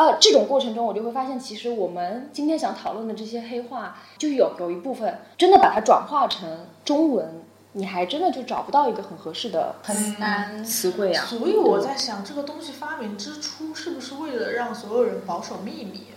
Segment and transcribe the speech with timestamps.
[0.00, 6.48] 啊，这种过程中我就会发现，其实我们今天想讨论的这些黑话，就有有一部分真的把它转化成
[6.86, 7.42] 中文，
[7.72, 11.22] 你还真的就找不到一个很合适的很难词汇啊。
[11.26, 16.16] 所以我在想，这个东西发明之初是不是为了让所有人保守秘密啊？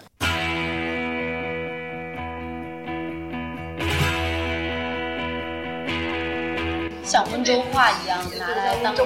[7.04, 8.96] 像温州话一样拿来当。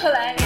[0.00, 0.36] 后来，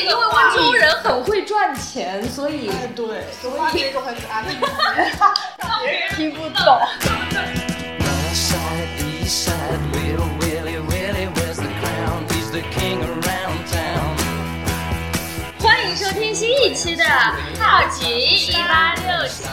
[0.00, 4.66] 因为温州人很会赚钱，所以哎，对，所以那种很安逸的
[5.82, 6.80] 别人听不懂。
[7.98, 8.88] West side,
[9.22, 12.26] east side, little Willie, Willie wears the crown.
[12.28, 14.16] He's the king around town.
[15.58, 17.04] 欢迎收听新一期的
[17.58, 19.44] 《好奇一八六七》。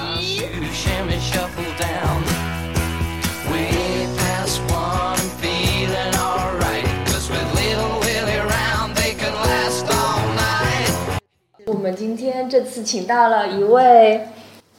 [11.86, 14.28] 们今天这次请到了一位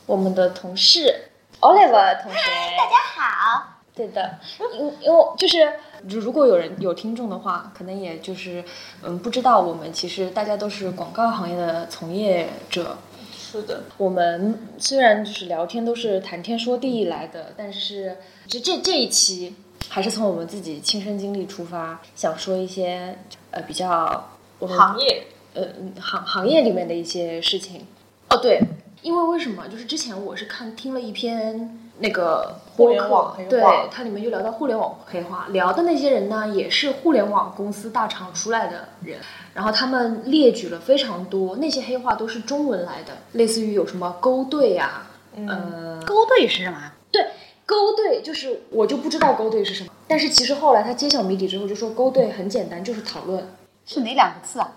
[0.06, 1.28] 我们的同事
[1.60, 2.38] Oliver 同学，
[2.76, 3.78] 大家好。
[3.94, 4.40] 对的，
[4.76, 5.72] 因因为就是
[6.08, 8.64] 如如果有人有听众的话，可能也就是
[9.04, 12.98] 嗯不知道我们其实大家都是广告行业的从业者。
[13.32, 18.16] 是的，我们虽然就是聊天都是谈天说地来的，但是
[18.48, 19.54] 这这这一期
[19.88, 23.16] 还是从我们自己亲身经历出发，想说一些
[23.52, 25.24] 呃比较我们行业
[25.56, 27.86] 呃嗯行行业里面的一些事情。
[28.28, 28.60] 哦，对，
[29.02, 29.66] 因为为什么？
[29.68, 39.18] 就是之前我是看听了一篇那个互联网黑话对，它里面就聊到互联网黑话，聊的那些人呢，也是互联网公司大厂出来的人，
[39.54, 46.92] 然后他们列举了非常多，那些黑话都是中文来的，类似于有什么勾兑呀、呃，勾兑是什么？
[47.12, 47.24] 对，
[47.64, 53.46] 勾兑就是我就不知道勾兑是什么，但是其实后来他揭晓谜底之后就说勾兑很简单，就是讨论。
[53.86, 54.72] 是哪两个字啊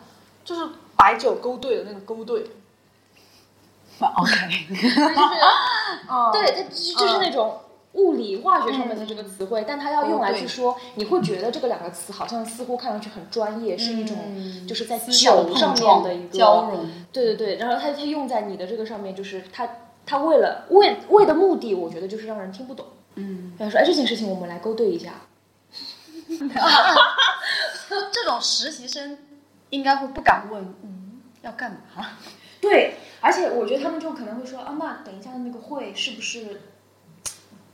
[0.50, 2.44] 就是白酒勾兑的那个勾兑。
[4.00, 4.34] OK，
[6.08, 7.60] 哦， 对，它就是就是那种
[7.94, 14.18] 物理化学上面的这个词汇，但它要用来去说，你会觉得这个两个词好像似乎看上去很专业，是一种
[14.68, 16.90] 就是在酒上面的一个交融。
[17.14, 19.70] 对对对，然后它它用在你的这个上面，就是它
[20.04, 22.88] 它为了为为的目的，我觉得就是让人听不懂。
[23.14, 25.14] 嗯，比方说，哎，这件事情我们来勾兑一下。
[28.12, 29.18] 这种实习生
[29.70, 32.08] 应该会不敢问，嗯，要干嘛？
[32.62, 36.62] 对，而且我觉得他们就可能会说，啊，那等一下的那个会是不是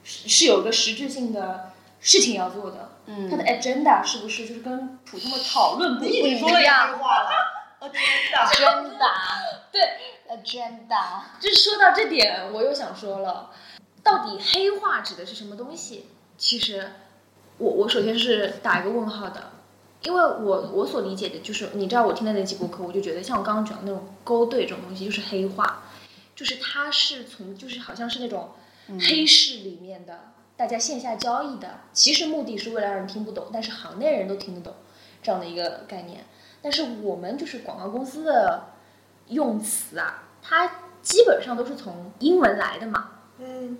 [0.03, 2.91] 是是有一个实质性的事情要做的？
[3.07, 7.29] 嗯它的 agenda 是不是就是跟普通的讨论不一样话了，
[7.81, 8.47] agenda。
[8.49, 9.11] agenda，
[9.71, 9.81] 对
[10.27, 13.51] ，agenda，就是说到这点，我又想说了，
[14.01, 16.07] 到底黑话指的是什么东西？
[16.37, 16.91] 其实，
[17.57, 19.51] 我我首先是打一个问号的，
[20.05, 25.83] 因为我我所理解的就是，你知道我听的那期播客，我就觉得像我刚刚讲的那种勾兑这种东西，就是黑话，
[26.35, 28.51] 就是它是从就是好像是那种
[28.99, 34.73] 黑市里面的、大家线下交易的，其实目的是为了让人听不懂，但是行内人都听得懂
[35.23, 36.25] 这样的一个概念。
[36.61, 38.69] 但是我们就是广告公司的
[39.27, 40.67] 用词啊，它
[41.01, 43.77] 基本上都是从英文来的嘛，嗯，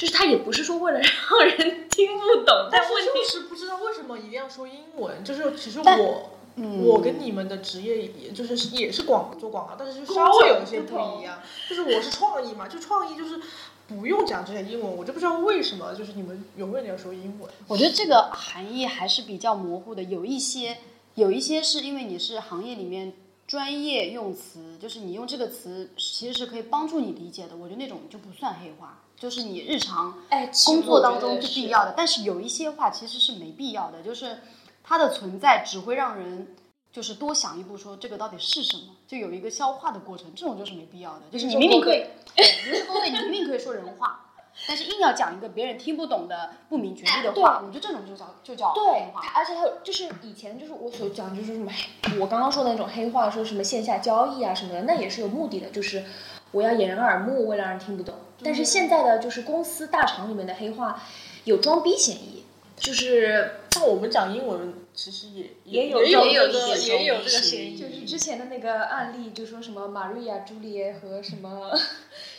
[0.00, 6.30] 就是他也不是说为了让人听不懂，但问题就是不知道为什么一定要说英文，就是其实我。
[6.56, 11.38] 嗯我跟你们的职业也就是也是广做广告，但是就稍微有一些不一样。
[11.68, 13.40] 就是我是创意嘛，就创意就是
[13.86, 17.48] 不用讲这些英文，我就不知道为什么就是你们永远要说英文。
[17.68, 20.78] 我觉得这个含义还是比较模糊的，有一些
[21.14, 23.12] 有一些是因为你是行业里面
[23.46, 31.92] 专业用词，就是你用这个词其实是可以帮助你理解的，我觉得那种就不算黑话，就是你日常哎，工作当中是必要的。
[31.94, 34.38] 但是有一些话其实是没必要的，就是
[34.82, 36.56] 它的存在只会让人
[36.90, 41.22] 就是多想一步，说这个到底是什么，就有一个消化的过程，这种就是没必要的。
[41.30, 42.02] 就是你明明可以，
[42.34, 44.26] 对，比如说勾兑，你明明可以说人话。
[44.66, 49.10] 但是硬要讲一个别人听不懂的不明觉厉的话，我觉得这种就叫就叫对。
[49.34, 51.70] 而且还有就是以前就是我所讲就是什么，
[52.18, 56.04] 我刚刚说的那种黑话，说什么线下交易啊什么的，那也是有目的的，就是
[56.52, 58.14] 我要掩人耳目，为了让人听不懂。
[58.42, 61.02] 但是现在的就是公司大厂里面的黑话，
[61.44, 62.44] 有装逼嫌疑，
[62.76, 71.70] 就是像我们讲英文，其实也也有也有也有这个一点也有这个嫌疑，就是之前的那个案例，就说什么玛瑞亚、朱丽叶和什么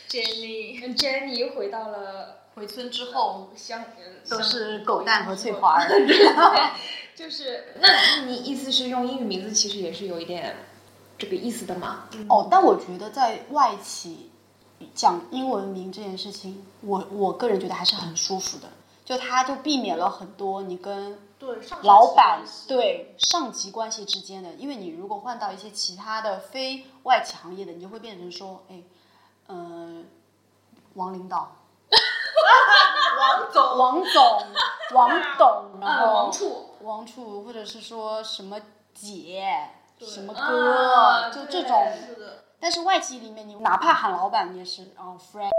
[0.08, 0.82] Jenny。
[0.98, 3.84] Jenny 回到了回村之后相，
[4.28, 5.88] 都是狗蛋和翠花儿。
[7.14, 10.56] 就是那你意思是用英语名字，其实也是有一点
[11.22, 12.08] 这个意思的嘛？
[12.28, 14.32] 哦，但我觉得在外企
[14.92, 18.68] 讲英文名这件事情，我我个人觉得还是很舒服的，
[19.04, 28.82] 就它就避免了很多你跟对上老板对上级关系之间的，因为你如果换到一些其他的非外企行业的，你就会变成说，哎，
[29.46, 30.02] 呃，
[30.94, 31.52] 王领导、
[33.20, 33.62] 王总。
[33.78, 34.22] 王总、
[34.92, 35.08] 王
[35.38, 38.60] 董，然呃，后王处，王处，或者是说什么
[38.92, 41.92] 姐、对什么啊，就这种。
[41.94, 42.16] 是，
[42.60, 45.50] 但是外企里面，你哪怕喊老板，你也是哦，friend，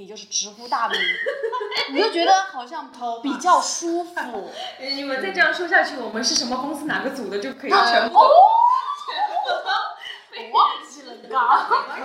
[0.00, 0.98] 也就是直呼大名，
[1.92, 2.90] 你就觉得好像
[3.22, 4.50] 比较舒服。
[4.80, 8.18] 你们再这样说下去，我们是什么公司哪个组的就可以啊全部。
[8.18, 8.28] 哦
[10.36, 11.14] 我忘记了，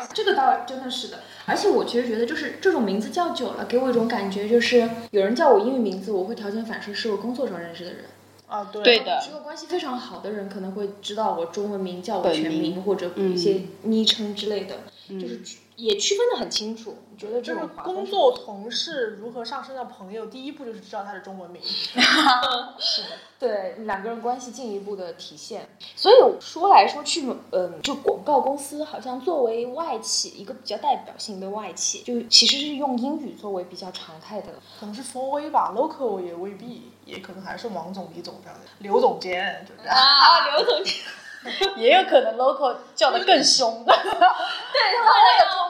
[0.13, 1.17] 这个倒真的是的，
[1.47, 8.05] 而且我其实觉得，就是这种名字叫久了，给我一种感觉，就是有人叫我英语名字，我会条件反射是我工作上认识的人。
[8.49, 8.83] 啊对。
[8.83, 9.21] 对的。
[9.25, 14.75] 这个关系非常好的人，可能会知道我中文名叫我全名名或者一些昵称之类的，
[15.07, 15.41] 就是
[15.79, 16.95] 也区分的很清楚。
[17.11, 21.61] 我觉得这就是种工作同事如何上升到朋友，第一步就是知道他的中文名。
[22.79, 25.67] 是的对两个人关系进一步的体现。
[25.95, 34.53] 所以说来说去，嗯，就广告公司好像作为外企一个比较代表性的外企，就其实是用英语作为比较常态的。
[34.79, 39.97] 可能是 for A 吧，local 也未必，也可能还是王总、李总这样的，刘总监就这样。
[39.97, 40.95] 啊，刘总监，
[41.77, 43.93] 也有可能 local 叫的更凶的。
[44.03, 45.69] 对，他为了要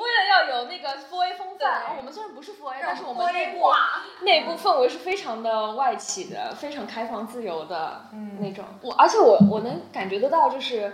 [0.00, 3.70] 为了要有那个 f A 风范，我们虽然不是 f A，但是我们内部
[4.22, 8.06] 内部氛围是非常的外企的，非常开放自由的
[8.40, 8.64] 那种。
[8.82, 10.92] 我而且我我能感觉得到，就是。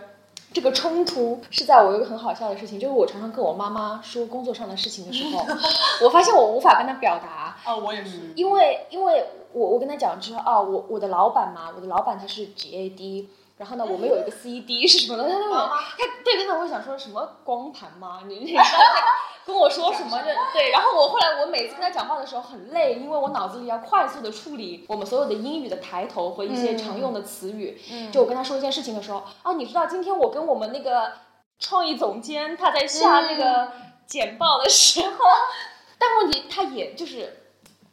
[0.53, 5.45] 这个冲突是在我有一个很好笑的事情，就是我常常跟我妈妈说工作上的事情的时候，
[6.03, 8.33] 我发现我无法跟她表达，啊，我也是。
[8.37, 13.27] 因为因为我我跟他讲之后啊，我我的老板嘛，我的老板他是 GAD，
[13.57, 15.25] 然后呢，我们有一个 CD 是什么呢？
[15.29, 18.21] 他那种他对，真的会想说什么光盘吗？
[18.27, 18.57] 你你
[19.47, 20.35] 跟我说什么的？
[20.53, 27.81] 对，然后我后来我每次跟他讲话的时候很累，因为我脑子里要快速的处理我们所有的英语的抬头和一些常用的词语。
[28.13, 31.13] 就我跟他说一件事情的时候，啊，你知道今天我跟我们那个
[31.59, 33.73] 创意总监他在下那个
[34.07, 35.17] 简报的时候，
[35.99, 37.45] 但问题他也就是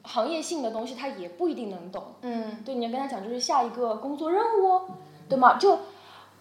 [0.01, 2.15] 行业性的东西，他也不一定能懂。
[2.21, 4.81] 嗯，对，你要跟他讲，就是下一个工作任务，
[5.33, 5.57] 对吗？
[5.57, 5.79] 就，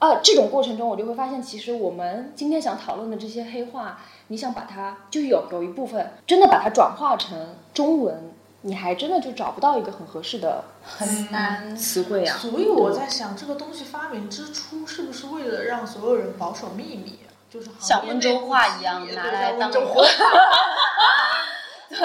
[0.01, 11.75] 呃，这种过程中，我就会发现，其实我们今天想讨论的这些黑话，你想把它，就有有一部分真的把它转化成中文，你还真的就找不到一个很合适的很难。
[11.75, 12.37] 词汇啊。
[12.37, 17.33] 所以我在想，这个东西发明之初是不是为了让所有人保守秘密啊？
[17.49, 19.73] 就是行像温州话一样拿来当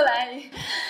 [0.01, 0.41] 来，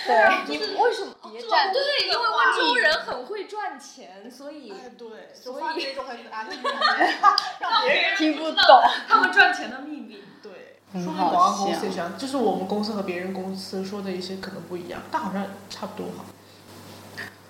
[0.06, 7.18] 对， 你为什么别站对，因为温州人很会赚钱，所以哎，对，所以发明一种很 难的语言，
[7.60, 8.82] 让别人听不懂。
[9.08, 10.22] 他们赚钱的秘密。
[10.42, 10.76] 对。
[10.92, 16.24] 很说明好广告公笑司也这样，就是我们公司和别人公司说的一些可能不一样，但好像差不多哈。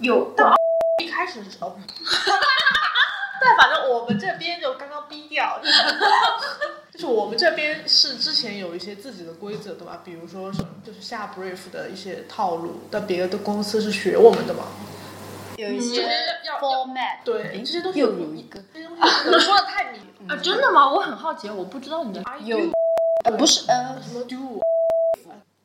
[0.00, 0.34] 有
[1.02, 1.76] 一开始是哦，
[3.40, 5.60] 但反正我们这边就刚刚逼掉，
[6.92, 10.00] 就是我们这边是之前有一些自己的规则，对吧？
[10.04, 14.64] 比如说是就是下 brief 的一些套路，但别的公司是学我们的嘛。
[15.56, 16.08] 有一些
[16.60, 20.00] format，对，诶这些东西又有一个这些东西不能说的太明。
[20.28, 20.88] 啊，真的吗？
[20.88, 22.22] 我很好奇，我不知道你的。
[22.44, 22.58] 有，
[23.24, 24.60] 呃，不是，呃，什么 do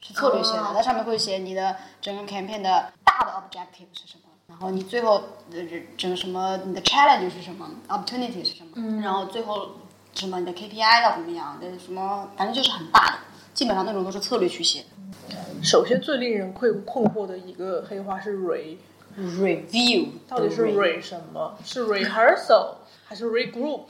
[0.02, 5.60] 是策略写的哦，它上面会写你的整个 campaign 的大的 objective 是什么，然后你最后呃
[5.98, 9.02] 整个什么你的 challenge 是什么，opportunity 是什么，嗯。
[9.02, 9.70] 然后最后
[10.14, 13.14] 什么你的 KPI 要怎么样，的什么反正就是很大的，
[13.54, 14.86] 基本上那种都是策略去写。
[15.64, 21.58] 首先最令人困困惑的一个黑话是 re，review 到底是 re 什么？
[21.64, 22.76] 是 rehearsal
[23.06, 23.82] 还是 regroup？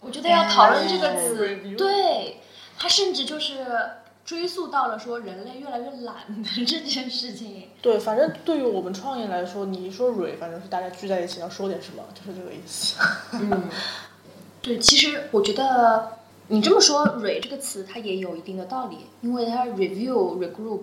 [0.00, 2.40] 我觉得要讨论这个词，对，
[2.78, 3.64] 它甚至就是
[4.24, 7.68] 追溯到了说人类越来越懒的这件事情。
[7.82, 12.96] 对，反正对于我们创业来说，你一说 re，反正是大家聚在一起要说点什么，就是这个意思。
[13.32, 13.68] 嗯，
[14.62, 20.82] 对，其实我觉得你这么说 “re” 这个词，它也有一定的道理，因为它 review、regroup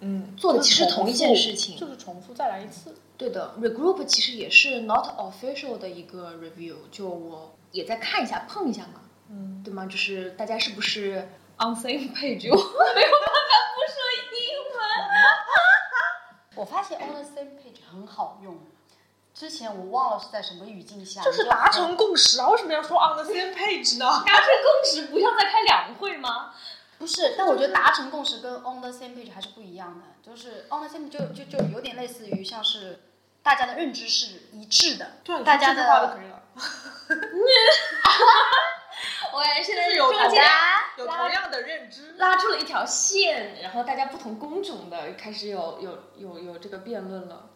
[0.00, 2.94] 嗯，做的其实同一件事情就是重复再来一次。
[3.16, 9.84] 对的，regroup 其实也是 not official 的一个 review，就我也在看一下、碰一下嘛，嗯，对吗？
[9.84, 11.28] 就是大家是不是
[11.60, 12.48] on same page？
[12.50, 13.34] 我没有办法
[13.74, 13.94] 不说
[14.32, 14.38] 英
[14.72, 14.80] 文。
[16.56, 18.58] 我发现 on the same page 很好用。
[19.32, 22.48] 之前我忘了是在什么语境下，就是达成共识啊！
[22.50, 24.04] 为什么要说 on the same page 呢？
[24.26, 26.52] 达成共识不要再开两会吗？
[26.98, 30.04] 不是，但我觉得达成共识跟 on the same page 还是不一样的。
[30.22, 33.00] 就是 on the same page 就就就有点类似于像是
[33.42, 35.12] 大家的认知是一致的，
[35.44, 35.82] 大家的
[36.14, 36.42] 可以了。
[39.32, 40.42] 我现在是有中间
[40.96, 42.14] 有同样的认知。
[42.18, 47.50] 拉出了一条线，然后大家不同工种的开始有有有有这个辩论了。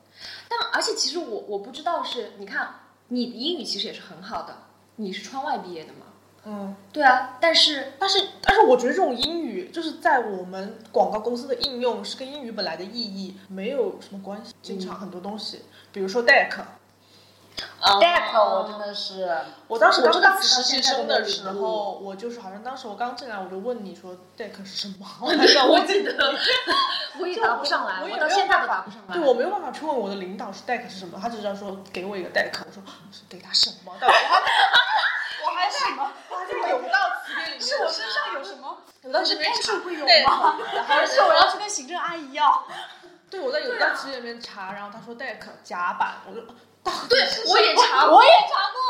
[0.49, 4.57] 但而且其实我我不知道是，你看你的英语其实也是很好的，
[4.97, 6.07] 你是川外毕业的嘛？
[6.47, 14.55] 嗯，对啊，但是但是但是我觉得这种英语就是在我们广告公司的应用是跟英语本来的意义没有什么关系。
[14.61, 16.53] 经常很多东西，比如说 deck，
[18.01, 19.37] deck 我真的是，
[19.69, 26.35] 我当时我这个刚当实习生的时候，我就是好像当时我刚进来我就问你说 deck 是什么， 我我记得
[27.21, 29.15] 我也答不上来，我也到现在都答不上来。
[29.15, 32.83] 对我没有办法去问我的领导是 deck 是什么，他只知道说给我一个 deck，我说
[33.13, 34.41] 是给他什么的，我还
[35.45, 38.79] 我还什么，我还在有道词典里面是我身上有什么？
[39.03, 40.57] 有道词典里面查会有吗？
[40.87, 42.65] 还还是我要去跟行政阿姨要？
[43.31, 46.55] 对，我在有道词典里面查，然后他说 deck 甲板，我就到底
[47.09, 48.17] 对， 我也查过。
[48.17, 48.81] 我也查过。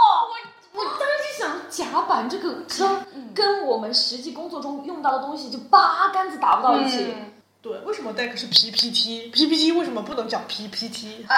[0.74, 7.14] 我我当时想，甲板这个跟跟我们实际工作中用到的东西就八竿子打不到一起。
[7.16, 7.30] 嗯
[7.64, 11.24] 对，为什么 deck 是 PPT？PPT 为什么不能讲 PPT？
[11.26, 11.34] 啊，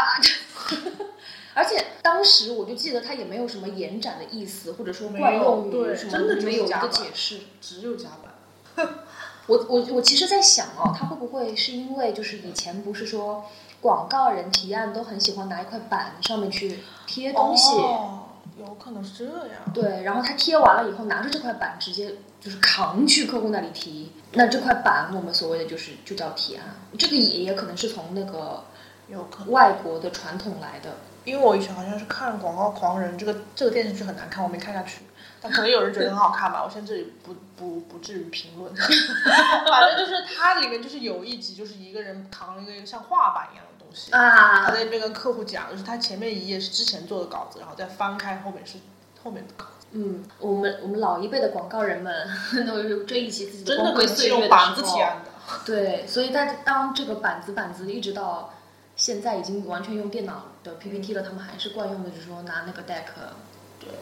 [1.55, 7.39] 而且当时我就记得它也没有什么延展的意思，或者说没有惯用语对什么，真的没有一个解释。
[7.61, 8.89] 只有甲板。
[9.47, 13.45] 我我我其实在想哦，它会不会是因为就是以前不是说
[13.81, 18.21] 广告人提案都很喜欢拿一块板上面去贴东西，哦，
[18.59, 19.73] 有可能是这样。
[19.73, 26.65] 对，然后他贴完了以后拿着这块板直接就是扛去客户那里提，那这块板我们所谓的就是就叫提案，
[26.99, 28.65] 这个也也可能是从那个
[29.09, 30.91] 有可能，外国的传统来的。
[31.25, 35.01] 因为我以前好像是看《广告狂人》这个这个电视剧很难看，我没看下去。
[35.47, 38.75] 但可能有人觉得很好看吧，我现在这里不不不至于评论。
[38.75, 48.79] 反正就是它里面就是有一集，就是一个人扛了一个像画板一样的东西，啊他啊，在那边跟客户讲，就是他前面一页是之前做的稿子，然后再翻开后面是
[49.23, 49.87] 后面的稿子。
[49.93, 52.29] 嗯，我们我们老一辈的广告人们
[52.67, 55.01] 都是追忆起自己真的光辉岁月的用板子时候。
[55.65, 58.53] 对，所以大家当这个板子板子一直到
[58.97, 63.56] 现在已经完全用电脑的 PPT 了，他们还是惯用的，就是说拿那个 deck 对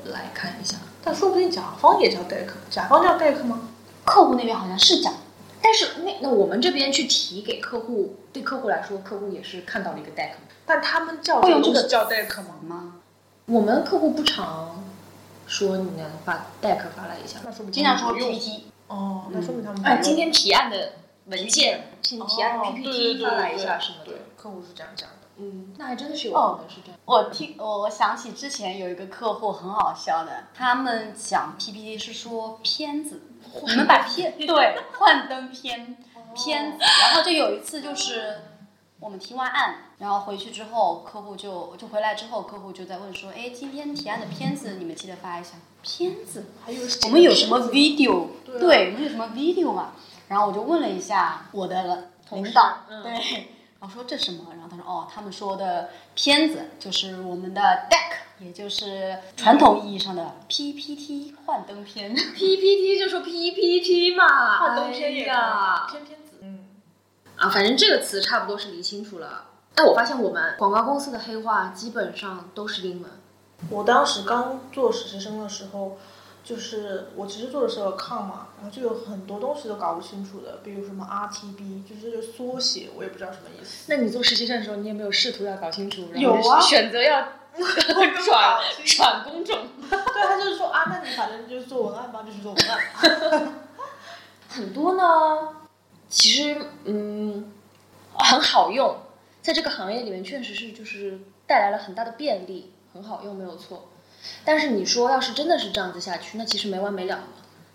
[0.05, 0.77] 来看一下。
[1.03, 3.69] 但说不定甲方也叫 deck，甲方叫 deck 吗？
[4.05, 5.13] 客户那边好像是讲，
[5.63, 10.33] 但是那那我们这边去提给客户，对客户来说，客户也是看到了一个 deck。
[10.67, 12.55] 但他们叫这个东西叫 deck 吗？
[12.63, 12.93] 吗？
[13.47, 14.83] 我们客户不常
[15.47, 17.39] 说你能把 deck 发来一下。
[17.45, 20.93] 那说明经常说 PPT，哦，那说明他们不哎，用今天提案的
[21.27, 25.14] 文件，请提案哦 PPT 发来一下什么的。，客户是这样讲的。
[25.37, 27.01] 嗯，那还真的是有哦可能是这样。
[27.05, 33.23] 我听我我想起之前有一个客户很好笑的，他们讲 PPT 是说片子，
[33.67, 35.97] 你们把片对幻灯片
[36.35, 38.39] 片子，然后就有一次就是
[39.01, 45.51] 我们提完案，然后回去之后，客户就就回来之后，客户就在问说，哎，今天提案的片子你们记得发一下。
[45.87, 48.29] 片子，还有我们有什么 video？
[48.47, 49.93] 对啊对，我们有什么 video 嘛？
[50.29, 53.49] 然后我就问了一下我的领导，嗯对，
[53.85, 54.47] 然后说这什么？
[54.53, 62.15] 然后他说哦，他们说的片子就是我们的 deck，也就是传统意义上的 PPT 幻灯片。
[62.15, 66.31] PPT 就说 PPT 嘛，幻灯片也可以哎呀，偏偏子。
[66.41, 66.61] 嗯，
[67.37, 69.49] 啊，反正这个词差不多是理清楚了。
[69.75, 73.11] 但我发现我们广告公司的黑话基本上都是英文。
[73.69, 75.99] 我当时刚做实习生的时候，
[76.45, 83.87] 就是我其实做的是个 com 嘛，然后就有很多东西都搞不清楚的，比如什么 RTB，就是这个缩写，我也不知道什么意思。
[83.89, 86.07] 那你做实习生的时候，你有没有试图要搞清楚？
[86.13, 89.59] 然有啊后选择要 转转工种。
[89.89, 93.53] 对他就是说啊，那你反正就是做文案吧，就是做文案。
[94.49, 95.49] 很多呢，
[96.11, 97.51] 其实嗯
[98.13, 98.97] 很好用，
[99.41, 103.89] 在这个行业里面确实是就是带来了很大的便利，很好用没有错。
[104.45, 107.25] 但是你说要是真的是这样子下去，那其实没完没了嘛。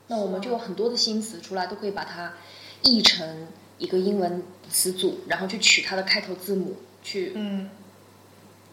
[0.08, 2.34] 那我们就有很多的新词出来，都可以把它
[2.82, 7.70] 译成一个英文词组，然后去取它的开头字母，去嗯，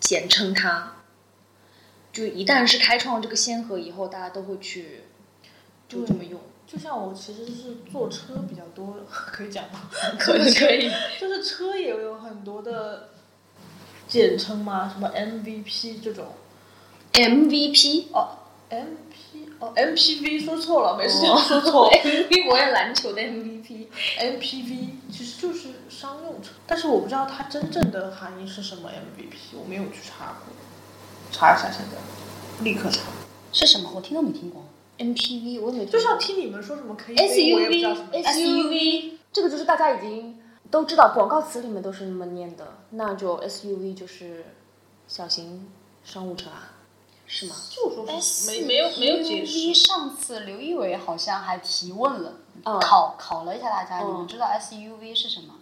[0.00, 0.92] 简称它。
[2.12, 5.02] 就一旦是开创这个先河以后，大家都会去
[5.88, 6.40] 就这么用。
[6.66, 9.90] 就像我其实是坐车比较多， 可以讲吗？
[10.18, 10.90] 可 以可以。
[11.20, 13.10] 就是车也有很多的
[14.08, 16.32] 简称嘛，什么 MVP 这种
[17.16, 18.28] MVP 哦
[18.68, 21.90] ，MP 哦 MPV 说错了，每次都说错。
[22.04, 23.86] MVP 我也篮球的 MVP。
[24.18, 30.54] MPV 其实就是商用车，但是我不知道它真正的含义是什么 MVP，我没有去查过，
[31.32, 31.96] 查一下现在，
[32.62, 33.00] 立刻查。
[33.52, 33.90] 是什么？
[33.94, 34.62] 我听都没听过。
[34.98, 35.86] MPV 我也没。
[35.86, 40.38] 就像听你们说什么什么 SUV SUV 这个就是大家已经
[40.70, 44.44] 都知道，广告词里面都是那么念的，那就 SUV 就是
[45.08, 45.66] 小型
[46.04, 46.72] 商务车啊，
[47.26, 47.56] 是吗？
[47.70, 49.74] 就说是没没有没有解释。
[49.74, 52.32] 上次刘一伟好像还提问了，
[52.64, 55.54] 嗯考考了一下大家，嗯你们知道 SUV 是什么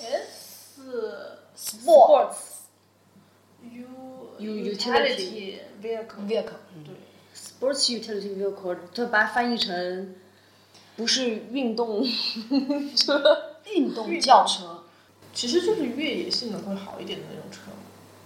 [0.00, 0.80] ？S
[1.56, 2.36] Sports
[3.62, 3.84] U
[4.38, 6.94] U- utility vehicle vehicle，嗯对
[7.34, 10.14] ，sports utility vehicle，就把它翻译成
[10.96, 12.02] 不是运动
[12.96, 13.22] 车，
[13.66, 14.82] 运动轿车，
[15.34, 17.70] 其实就是越野性能会好一点的那种车。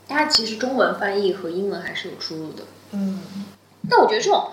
[0.08, 2.64] 它其实中文翻译和英文还是有出入的。
[2.92, 3.22] 嗯，
[3.90, 4.50] 但我觉得这种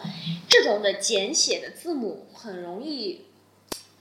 [0.49, 3.25] 这种的简写的字母很容易，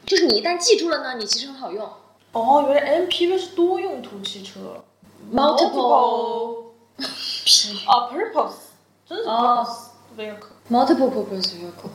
[0.06, 1.88] 就是你一旦记住了呢，你其实很好用。
[2.32, 4.84] 哦，原来 MPV 是多用途汽车
[5.32, 6.70] Multiple
[7.86, 8.52] 啊，purpose，
[9.08, 10.52] 真的是哦 purpose vehicle。
[10.70, 11.90] multiple purpose vehicle。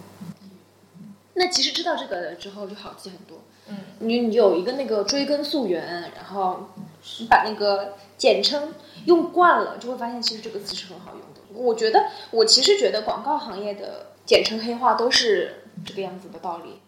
[1.34, 3.40] 那其实知道这个了之后就好记很多。
[3.68, 6.84] 嗯，你你有一个那个追根溯源，然后你
[7.30, 8.74] 把那个简称
[9.06, 11.42] 用惯了，就会发现其实这个词是很好用的。
[11.54, 16.82] 我觉得，我其实觉得广告行业的简称黑化都是这个样子的道理，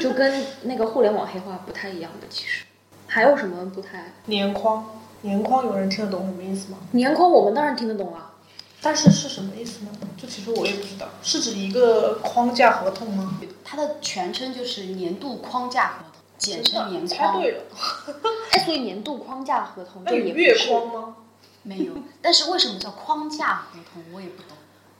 [0.00, 2.26] 就跟那个互联网黑化不太一样的。
[2.30, 2.64] 其实
[3.06, 4.12] 还有什么不太？
[4.26, 6.78] 年框，年框有人听得懂什么意思吗？
[6.92, 8.32] 年框我们当然听得懂啊。
[8.80, 9.90] 但是是什么意思呢？
[10.16, 13.40] 这其实我也不知道，是指一个框架合同吗？
[13.64, 16.07] 它的全称就是年度框架合同，
[16.38, 17.34] 简称年框。
[17.34, 17.62] 猜对了，
[18.52, 21.16] 哎，所以年度框架合同那这也不有月框吗？
[21.64, 21.92] 没有，
[22.22, 24.56] 但是为什么叫框架合同，我也不懂。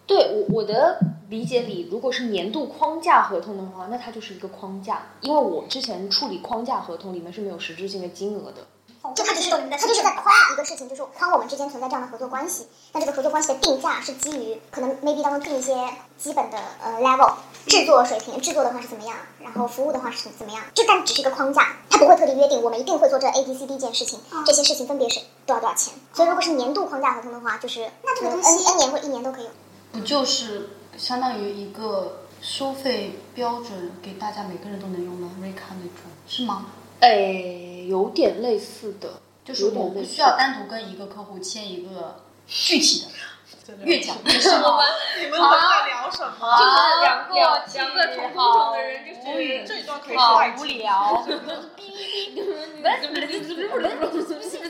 [0.06, 5.02] 对我我的理解里，如果是年度框架合同的话，那它就是一个框架。
[5.20, 8.66] 因为我之前处理框架合同里面是没有实质性的金额的。
[9.14, 12.66] 就他只是他就是在夸一个事情，就是夸我们之间存在这样的合作关系。
[12.92, 15.74] 那这个合作关系的定价是基于可能 maybe 当中定一些
[16.16, 17.34] 基本的呃 level，
[17.66, 25.94] 制作水平，制作的话是怎么样，然后服务的话是怎么样，就但只是一个框架，它不会特地约定我们一定会做这 A B C D 件事情，这些事情分别是多少多少钱。
[26.12, 29.50] 所以如果是年度框架合同的话，就是那这个东西 N N 年或一年都可以有。
[29.92, 36.66] 不就是相当于一个收费标准，给大家每个人都能用的瑞卡那种，是吗？
[37.00, 39.08] 哎，有点类似的，
[39.44, 43.06] 就是我不需要单独跟一个客户签一个具体
[43.66, 44.78] 的越讲 你是什么？
[44.78, 46.58] 们都在聊什么？
[46.58, 46.70] 就是
[47.02, 50.76] 两个好两个同工种的人就是这一段可以好快进。
[50.76, 51.24] 无聊。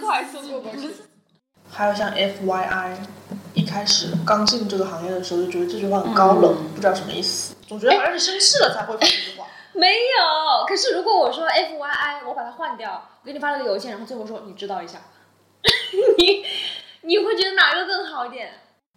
[0.01, 0.91] 快速过过去。
[1.71, 2.97] 还有像 FYI，
[3.53, 9.47] 一开始刚进这个行业的时候就觉得这句话很高冷，嗯不知道什么意思，总觉得好像是生气了才会说这句话。
[9.79, 14.99] 没有，可是如果我说 F Y I，我把它换掉，我给你发了个邮件，然后最后说你知道一下，
[16.19, 16.45] 你
[17.03, 18.53] 你会觉得哪个更好一点？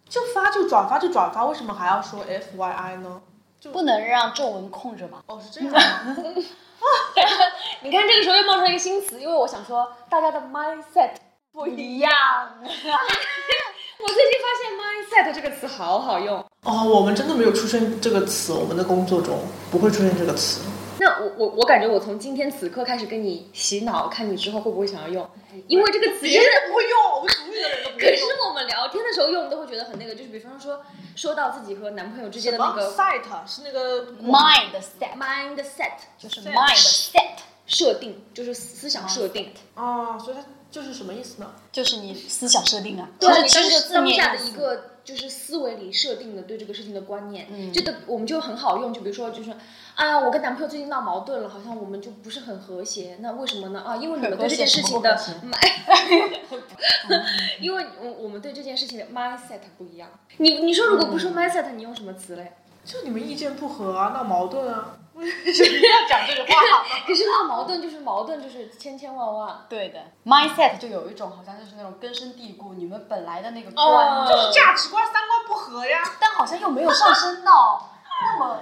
[0.08, 3.22] 就发就转发就转发，为什么还要说 FYI 呢？
[3.60, 5.22] 就不能让皱纹控着吗？
[5.28, 6.16] 哦，是这样吗？
[7.82, 11.12] 你看这个时候又冒出来一个新词，因为我想说大家的 mindset
[11.52, 12.12] 不一样。
[12.60, 16.44] 我最近发现 mindset 这个词好好用。
[16.64, 19.36] 哦，我们真的没有出现这个词，我们的工作中
[19.68, 20.60] 不会出现这个词。
[21.00, 25.28] 那我我我感觉我从今天此刻开始跟你洗脑，看你之后会不会想要用，
[25.66, 28.22] 因为这个词别真的人不会用，我们主语的人都不会用可是。
[28.48, 30.80] 我们聊天的时候用都会觉得很那个，就是比方说
[31.16, 39.52] 说到自己和男朋友之间的那个 site 是那个 Mind set mindset，就是 mind set，设定，就是思想设定。
[39.74, 41.50] 啊，所以它就是什么意思呢？
[41.72, 48.92] 就是你思想设定啊，对啊，你当就是这个字当下的一个就是思维里设定的对这个事情的观念，嗯这个我们就很好用。
[48.92, 49.52] 就比如说，就是
[49.94, 53.16] 啊，我跟男朋友最近闹矛盾了，好像我们就不是很和谐。
[53.20, 53.80] 那为什么呢？
[53.80, 55.18] 啊，因为你们对这件事情的
[57.60, 60.08] 因为我我们对这件事情的 mindset 不一样。
[60.38, 62.52] 你你说如果不说 mindset，你用什么词嘞？
[62.84, 66.84] 就你们意见不合啊，闹矛盾啊， 为什么要讲这个话？
[67.06, 69.64] 可是闹矛盾就是矛盾，就是千千万万。
[69.68, 76.02] 对的，mindset 就有一种好像就是那种根深蒂固，你们本来的那个观，哦就是价值观、三观不合呀。
[76.18, 77.88] 但好像又没有上升到
[78.20, 78.60] 那么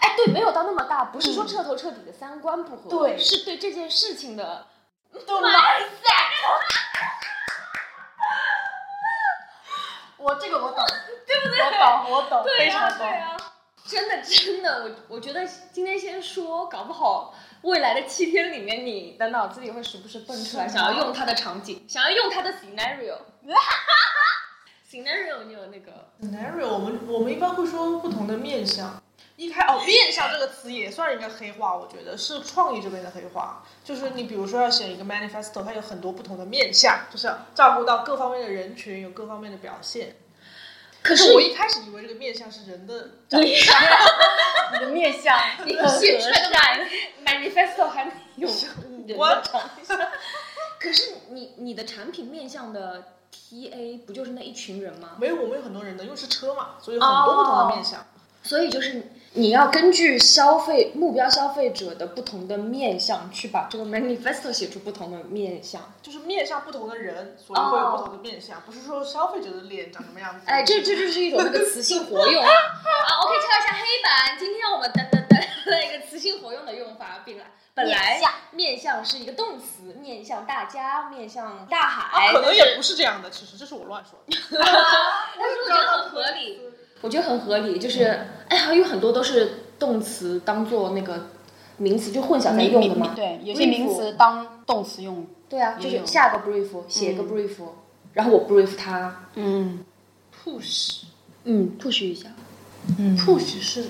[0.00, 4.66] 哎，对，没有到那么大，不是说彻头彻底的三观不合，对是对这件事情的
[5.12, 5.88] 对 mindset。
[10.16, 10.84] 我这个我懂，
[11.26, 11.60] 对不对？
[11.64, 13.06] 我懂，我懂，非常懂。
[13.88, 23.16] 啊，真的真的，我我觉得今天先说，搞不好未来的七天里面，你的脑子里会时不时蹦出来，想要用它的场景，想要用它的 scenario。
[24.90, 29.02] scenario，你有那个 scenario，我们我们一般会说不同的面相。
[29.36, 33.62] 一开哦，面相这个词也算一个黑话，我觉得是创意这边的黑话。
[33.84, 40.16] 就是你比如说要写一个 manifesto，它有很多不同的面相，就是要照顾到各方面的人群，有各方面的表现。
[41.02, 43.76] 可是我一开始以为这个面相是人的长相，
[44.74, 46.88] 你的面相， 你很写出来的和善
[47.24, 49.98] man- manifesto 还没有五人官的长相。
[50.80, 55.10] 可是你你的产品面向的 TA 不就是那一群人吗？
[55.18, 58.04] 没有我们有很多人的，因为是车嘛，所以有很多不同的面向。
[58.48, 59.02] 所以就是
[59.34, 65.92] 你要根据消费目标消费者的不同的面向，去把这个 manifesto 写出不同的面向。
[66.00, 70.46] 就是面向不同的人，所以会有不同的面相，不是说消费者的脸长什么样子。
[70.46, 72.48] 哎，这这就是一种那个词性活用啊。
[73.20, 74.38] OK，敲一下黑板。
[74.38, 84.34] 今天我们噔噔噔的一个词性活用的用法，本来本来面向面向是一个动词，面向大家，面向大啊海，可能也不是这样的，其实这是我乱说的。
[84.58, 86.62] 但是我觉得很合理。
[87.00, 88.04] 我觉得很合理，就是
[88.48, 91.26] 哎呀，有很多都是动词当做那个
[91.76, 93.12] 名词就混淆在用的嘛。
[93.14, 95.26] 对，有些名词当动词用。
[95.48, 97.54] 对啊，就是下个 brief 写个 brief，、
[98.12, 99.84] 然后我 brief 他，嗯
[100.44, 101.04] push
[101.44, 102.28] 嗯，push 一下。
[102.98, 103.84] 嗯 push 是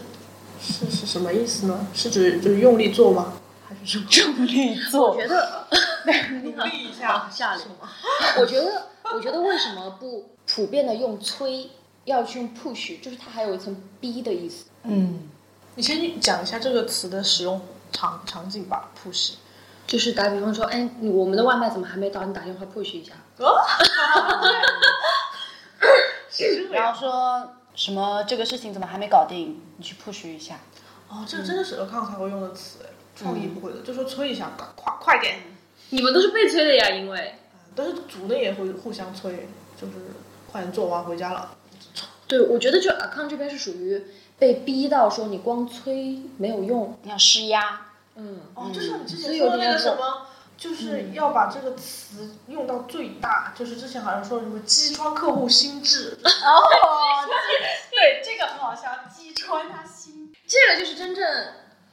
[0.61, 1.87] 是是什么意思呢？
[1.93, 3.33] 是指就是用力做吗？
[3.69, 4.07] 还是什么？
[4.09, 5.67] 重力做我觉得，
[6.45, 7.89] 努力一下，下流是吗？
[8.41, 11.69] 我觉得，我觉得为什么不普遍的用催，
[12.09, 14.67] 要去用 push，就是它还有一层逼的意思。
[14.83, 15.29] 嗯，
[15.77, 17.61] 你先讲一下这个词的使用
[17.93, 18.91] 场场景吧。
[19.03, 19.35] push
[19.87, 22.25] 就是打比方说，哎，我们的外卖怎么还没到？
[22.25, 23.15] 你打电话 push 一下。
[26.31, 29.61] 是这样然后说什么这个事情怎么还没搞定？
[29.77, 30.59] 你去 push 一下。
[31.09, 35.39] 哦，这个真的是尔康才会用的词，哎，创意不会的，就说催一下，快快快点。
[35.91, 37.35] 你们都是被催的呀，因为。
[37.75, 39.49] 但是组内也会互相催，
[39.81, 39.93] 就是
[40.51, 41.57] 快点做完回家了。
[42.29, 44.05] 对，我觉得就 account 这边是属于
[44.39, 46.97] 被逼到说你光催没有用。
[47.03, 47.87] 你要施压。
[48.15, 56.19] 嗯，哦，就像你之前说的那个什么，就是要把这个词用到最大，就是之前好像说什么击穿客户心智。
[56.23, 56.51] 哦，
[57.91, 60.33] 对，这个很好笑，击穿他心。
[60.47, 61.25] 这个就是真正，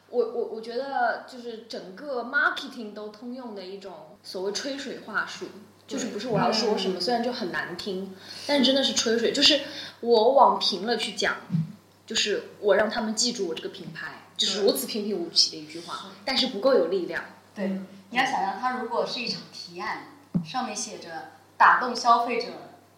[0.10, 5.46] 我我我觉得就是整个 marketing 都通用的一种所谓吹水话术。
[5.88, 8.16] 就是不是我要说什么，虽然就很难听，
[8.48, 9.32] 但是真的是吹水。
[9.32, 9.62] 就是
[10.00, 11.36] 我往平了去讲，
[12.08, 17.24] 就是我让他们记住我这个品牌，就是如此平平无奇的一句话，但是不够有力量。
[17.54, 17.68] 对，
[18.10, 20.08] 你要想象它如果是一场提案，
[20.44, 22.48] 上面写着打动消费者，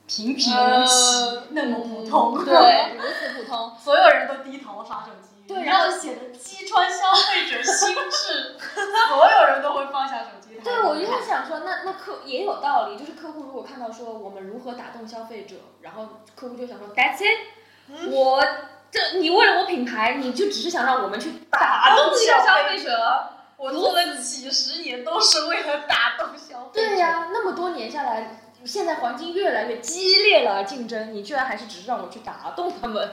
[0.07, 3.73] 平平无奇，那么普通，对，如此普通。
[3.83, 5.27] 所有人都低头刷手机。
[5.47, 8.57] 对然后写的击穿消费者心智，
[9.07, 10.46] 所有人都会放下手机。
[10.63, 18.43] 对，我就是想说，那那客也有道理，就是客户如果看到说我们如何打动消费者，然后客户就想说 That's it，、我
[18.91, 23.29] 这你为了我品牌，你就只是想让我们去打动一下消费者。
[23.57, 26.87] 我做了几十年都是为了打动消费者。
[26.87, 33.09] 对呀、那么多年下来，现在环境越来越激烈了，竞争，你居然还是只是让我去打动他们，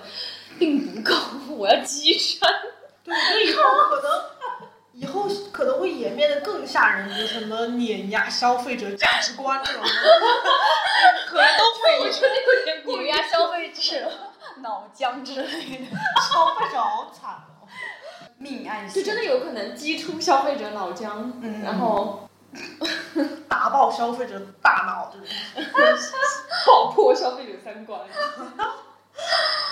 [0.58, 1.14] 并不够，
[1.56, 2.52] 我要击穿。
[3.02, 3.14] 对，
[3.46, 4.34] 以后可能。
[4.94, 9.82] 以后可能会演变得更吓人，比如什么碾压消费者价值观这种，
[11.26, 12.12] 可能都会有。
[12.12, 14.10] 觉得有点碾压消费者
[14.58, 15.86] 脑浆之类的，
[16.30, 17.66] 消费者好惨哦。
[18.38, 22.28] 命案就真的有可能击出消费者脑浆，嗯然后
[23.48, 25.26] 打爆消费者大脑这种，
[26.66, 28.00] 爆破消费者三观。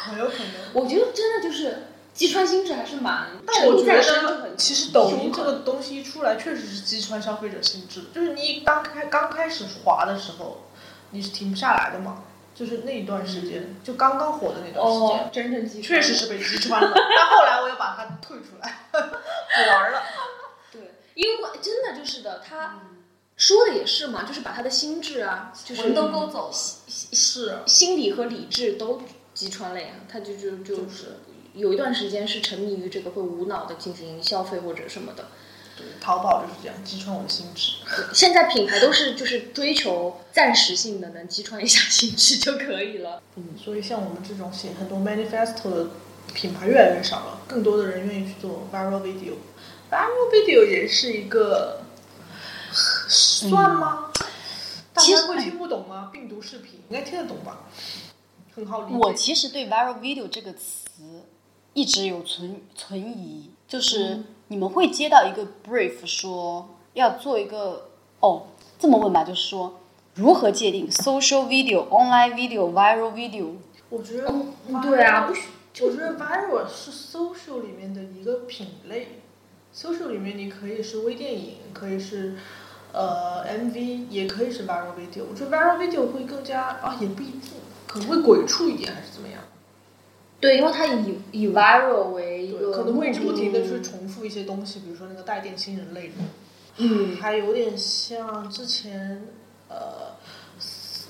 [0.05, 0.73] 很有可能。
[0.75, 8.05] 我觉得真的就是击穿心智还是蛮，但我觉得，其实抖音这个东西一出来，确实是击穿消费者心智。
[8.15, 10.63] 就是你刚开刚开始滑的时候，
[11.11, 12.25] 你是停不下来的嘛。
[12.55, 16.93] 就是那一段时间，就刚刚火的那段时间，哦，真正击穿确实是被击穿了。
[16.95, 18.99] 但后来我又把它退出来，不
[19.73, 20.03] 玩了。
[20.71, 22.79] 对，因为真的就是的，他
[23.39, 26.55] 说的也是嘛，就是把他的心智啊，就是魂都勾走了。
[26.55, 29.01] 是，心理和理智都
[29.33, 31.21] 击穿了呀，他就就就就是
[31.55, 35.29] 有一段时间是沉迷于这个，会无脑的进行消费或者什么的。
[35.77, 37.73] 对，淘宝就是这样击穿我的心智。
[38.13, 43.23] 现在品牌都是就是追求暂时性的，能击穿一下心智就可以了。
[43.37, 45.87] 嗯，所以像我们这种写很多 manifesto 的
[46.35, 49.35] 品牌越来越少了，更多的人愿意去做 viral video。
[49.91, 51.83] viral video 也是一个
[53.09, 54.13] 算吗？
[54.93, 56.11] 大家会听不懂吗？
[56.13, 57.61] 病毒视频应该听得懂吧？
[58.55, 58.99] 很好理解。
[58.99, 61.25] 我其实对 viral video 这个词
[61.75, 67.89] 一直有存存疑，就是你们会接到一个 brief 说要做一个
[68.21, 69.81] 哦，这么问吧，就是说
[70.15, 73.55] 如何界定 social video、online video、viral video？
[73.89, 74.31] 我觉得、
[74.83, 75.49] 对啊不许
[75.81, 79.21] 我觉得 viral 是 social 里面的一个品类
[79.75, 82.37] ，social 里面你可以是微电影，可以是
[82.93, 85.25] 呃 MV，也可以是 viral video。
[85.31, 87.53] 我觉得 viral video 会更加啊，也不一定，
[87.87, 89.43] 可能会鬼畜一点，还是怎么样？
[90.43, 96.15] 对，因为它以以 viral 为一，个可能会目的不停的去重复一些东西，比如说那个带电新人类的，
[96.77, 99.23] 嗯，还有点像之前
[99.71, 100.13] 呃。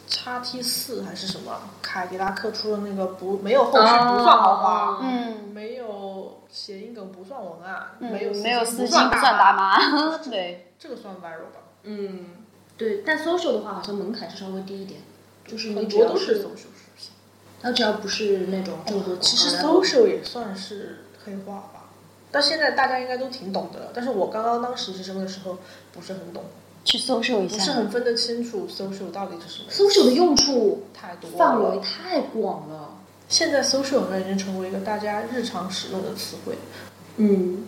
[0.06, 1.58] 叉 T 四还是什么？
[1.80, 11.64] 凯迪拉克出的那个不没有后续不算豪华，哦嗯，没有谐音梗不算文案，嗯没有没有司司机不算大妈， 对，这个算 viral 吧？
[11.82, 12.26] 嗯，
[12.76, 15.00] 对，但 social 的话好像门槛是稍微低一点，
[15.44, 16.70] 就是你很只要多都是 social
[17.62, 17.72] 视频。
[17.72, 18.74] 它只要不是那种
[19.20, 21.84] 其实 social 也算是黑话吧，
[22.30, 23.92] 但现在大家应该都挺懂的了。
[23.94, 25.58] 但是我刚刚当实习生的时候
[25.92, 26.42] 不是很懂，
[26.84, 27.70] 去 social 一下不是。
[27.70, 29.70] 很分得清楚 social 到底是什么。
[29.70, 32.96] social 的用处太多范围太广了。
[33.28, 36.54] 现在 social 已经成为一个大家日常使用的词汇。
[37.16, 37.64] 嗯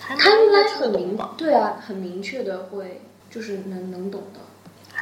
[0.00, 1.16] ，Timeline 应该很明？
[1.36, 4.40] 对啊，很明确的会就是能能懂的。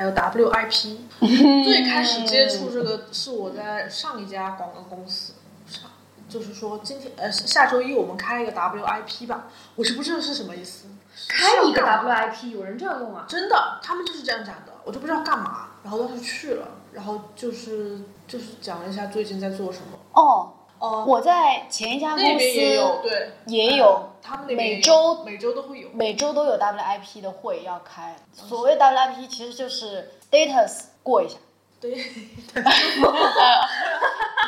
[0.00, 0.96] 还有 WIP，
[1.62, 5.34] 最开始接触这个是我在上一家广告公司，
[5.66, 5.90] 上
[6.26, 10.86] 就是说今天呃下周一我们开一个 WIP 吧，我是不知道是什么意思。
[11.28, 13.26] 开一个 WIP，有人这样用啊？
[13.28, 19.98] 真的，他们就是这样讲的，我就不知道干嘛，然后当时去了，然后就是就是讲了一下最近在做什么。
[20.14, 25.88] 哦，哦、我在前一家公那边也有，司对，也有嗯他们那边每周每周都会有。
[25.92, 28.16] 每周都有 WIP 的会要开。
[28.32, 31.36] 所谓 WIP 其实就是 status 过一下，
[31.80, 31.92] 对，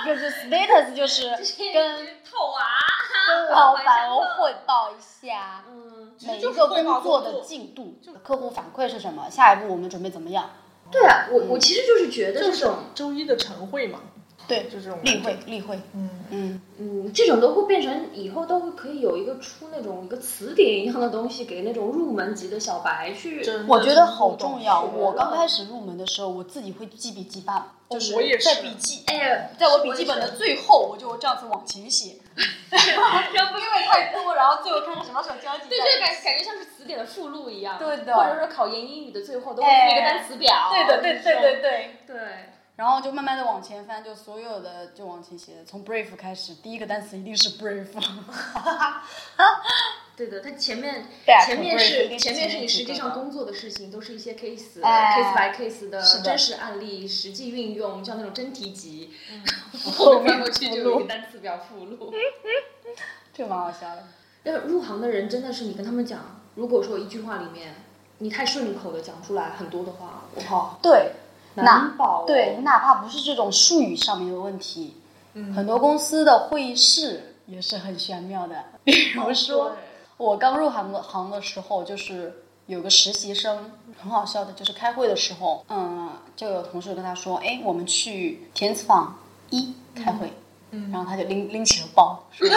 [0.05, 1.29] 就是 status 就是
[1.73, 2.61] 跟套娃！
[3.29, 10.51] 跟 老板汇报一下嗯，每一个工作的进度，客户反馈是什么，下一步我们准备怎么样。
[10.91, 14.01] 对啊，我我其实就是觉得就是这种，周一的晨会嘛，
[14.49, 23.43] 对，就这种例会，例会，嗯，嗯，嗯，这种都会变成以后都会可以有一个出那种一个词典一样的东西给那种入门级的小白去。
[23.69, 24.83] 我觉得好重要。
[24.83, 32.17] 我刚开始入门的时候，我自己会记笔记吧，就是我也是在笔记，哎，在我笔记本的最后，我就这样子往前写，
[32.71, 35.95] 然后因为太多，然后最后看看什么时候交集对，在一起。
[35.95, 40.71] 这个感感觉像是词典的附录一样，对的或者说考研英语的最后都会附一个单词表。
[40.71, 41.91] 对的，对对对对。
[42.07, 42.19] 对，
[42.77, 47.87] 然后就慢慢的往前翻，就所有的就往前写，从 brave 开始，第一个单词一定是 brave。
[50.15, 51.07] 对的，它前面
[51.47, 59.11] 前面是是前面是你实际上工作的事情，都是一些 case、哎 case by case 的真实案例，实际运用，像那种真题集，
[59.85, 62.13] 后面后面翻过去就有一个单词表附录。
[63.33, 64.05] 这个蛮好笑的。
[64.45, 67.75] 要入行的人真的是你跟他们讲，如果说一句话里面
[68.19, 71.13] 你太顺口的讲出来很多的话，我靠，对，
[71.55, 72.25] 难保、哦。
[72.27, 74.97] 对，哪怕不是这种术语上面的问题，
[75.35, 78.65] 嗯很多公司的会议室也是很玄妙的。
[78.85, 79.73] 比如说，
[80.17, 89.17] 我刚入行的行的时候，就是有个实习生，很好笑的，就是开会的时候，嗯，就有同事跟他说，哎，我们去田子坊
[89.51, 90.33] 一开会，
[90.71, 92.49] 嗯然后他就拎拎起了包，说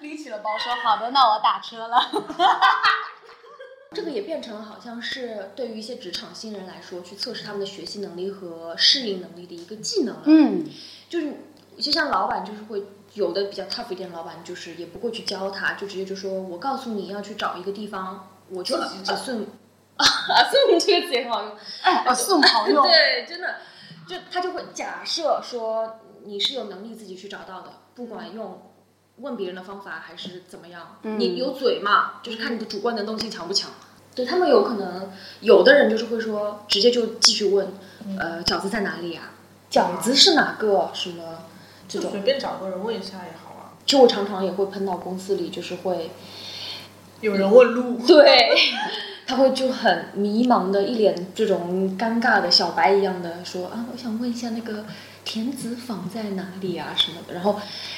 [0.00, 1.98] 拎起了包说，好的，那我打车了。
[3.92, 10.22] 这个也变成了好像是对于一些职场新人来说，去测试他们的学习能力和适应能力的一个技能了。
[10.26, 10.64] 嗯，
[11.08, 11.32] 就是
[11.78, 19.46] 就像老板就是会有的比较 tough 一点，老板就是也不会去教他，就直接就说我告诉你要去找一个地方，我就自己找 assume
[19.96, 22.84] 啊 assume 这个词很好用，哎，assume 好用。
[22.86, 23.56] 对，真的，
[24.06, 28.67] 就他就会假设说你是有能力自己去找到的，不管用
[29.20, 33.70] 问别人的方法还是怎么样，嗯你有嘴嘛，就是看你的主观能动性强不强。
[34.14, 37.68] 对他们有可能，有的人就是会说，直接就继续问，
[38.18, 39.30] 呃，饺子在哪里啊？
[39.70, 40.90] 饺子是哪个？
[40.92, 41.22] 什么
[41.88, 42.10] 这种？
[42.10, 43.78] 就随便找个人问一下也好啊。
[43.86, 46.10] 就我常常也会碰到公司里，就是会
[47.20, 48.56] 有人问路， 对，
[49.26, 54.84] 他会就很迷茫的，一脸这种尴尬的小白一样的说啊，我想问一下那个
[55.28, 57.34] 田子坊在哪里啊什么的。
[57.34, 57.54] 然后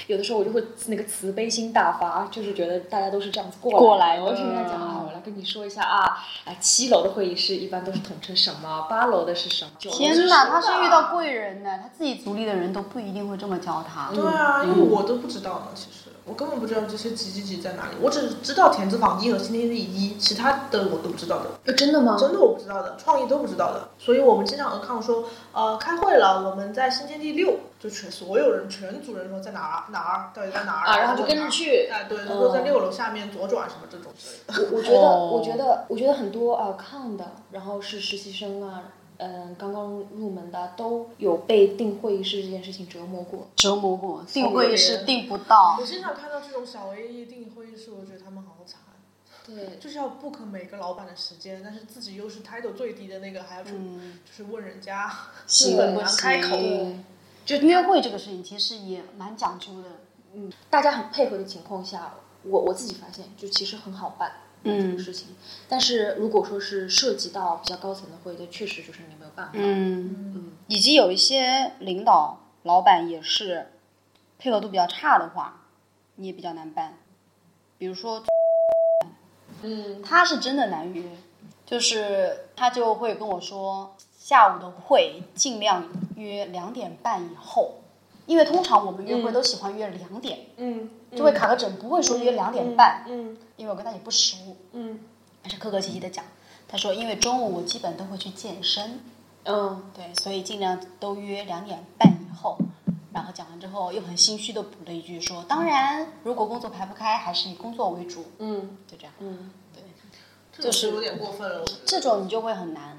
[0.08, 6.00] 有的时候我就会那个慈悲心大发，就是觉得大家都是这样子过来过来的我就跟他讲啊，我来跟你说一下啊，
[6.44, 9.70] 啊七楼的会议室一般都是统称什么，八楼的是什么？
[9.78, 14.10] 天哪，哪，他是遇到贵人呢，他自己组里的人都不一定会这么教他。
[14.12, 21.46] 对啊，因为我都不知道呢，其实我根本不知道这些几几几在哪里，我只知道田字坊一和新天地一，其他的我都不知道的。
[21.64, 22.16] 呃真的吗？
[22.18, 31.48] 真的我不知道的，创意都不知道的，所以我们经常和康说，呃，开会了，我们在新天地六，就全所有人全组人说在哪儿哪儿，到底在哪儿啊，然后就跟着。
[31.50, 31.88] 去。
[31.90, 34.70] 哎，对，说在六楼下面左转什么这种之类的。
[34.70, 38.84] 我我觉得，哦我觉得，我觉得很多啊抗的，然后是实习生啊，
[39.22, 43.46] 嗯，刚刚入门的都有被订会议室这件事情折磨过。
[43.54, 48.80] 折磨过，订会议室订不到我，经常看到这种小 A E 订会议室，我觉得他们好惨，
[49.44, 55.12] 对，就是要 book 每个老板的时间，但是自己又是 title 最低的那个，还要去、嗯，就是问人家，
[55.46, 56.56] 行根本不不开口。
[56.56, 57.04] 行？
[57.44, 59.88] 就约会这个事情其实也蛮讲究的。
[60.32, 64.32] 嗯，大家很配合的情况下，我我自己发现，就其实很好办
[64.64, 65.28] 这嗯个事情。
[65.68, 69.52] 但是如果说是涉及到比较高层的会，那确实就是你没有办法。
[69.54, 73.72] 嗯，嗯以及有一些领导、老板也是
[74.38, 75.62] 配合度比较差的话，
[76.16, 76.98] 你也比较难办。
[77.78, 78.22] 比如说，
[79.62, 81.02] 嗯，他是真的难约，
[81.64, 87.80] 就是他就会跟我说，下午的会尽量约两点半以后，
[88.30, 94.36] 因为通常我们约会都喜欢约两点，嗯，就会卡个整，不会说约两点半，嗯因为我跟他也不熟，
[94.70, 95.00] 嗯
[95.42, 96.24] 还是客客气气的讲。
[96.68, 99.00] 他说，因为中午我基本都会去健身，
[99.46, 102.56] 嗯对，所以尽量都约两点半以后。
[103.12, 108.26] 然后讲完之后，又很心虚的补了一句说：“当然，如果工作排不开，还是以工作为主。
[108.38, 111.64] 嗯”就这样，嗯，对，就是有点过分了。
[111.84, 112.96] 这种你就会很难。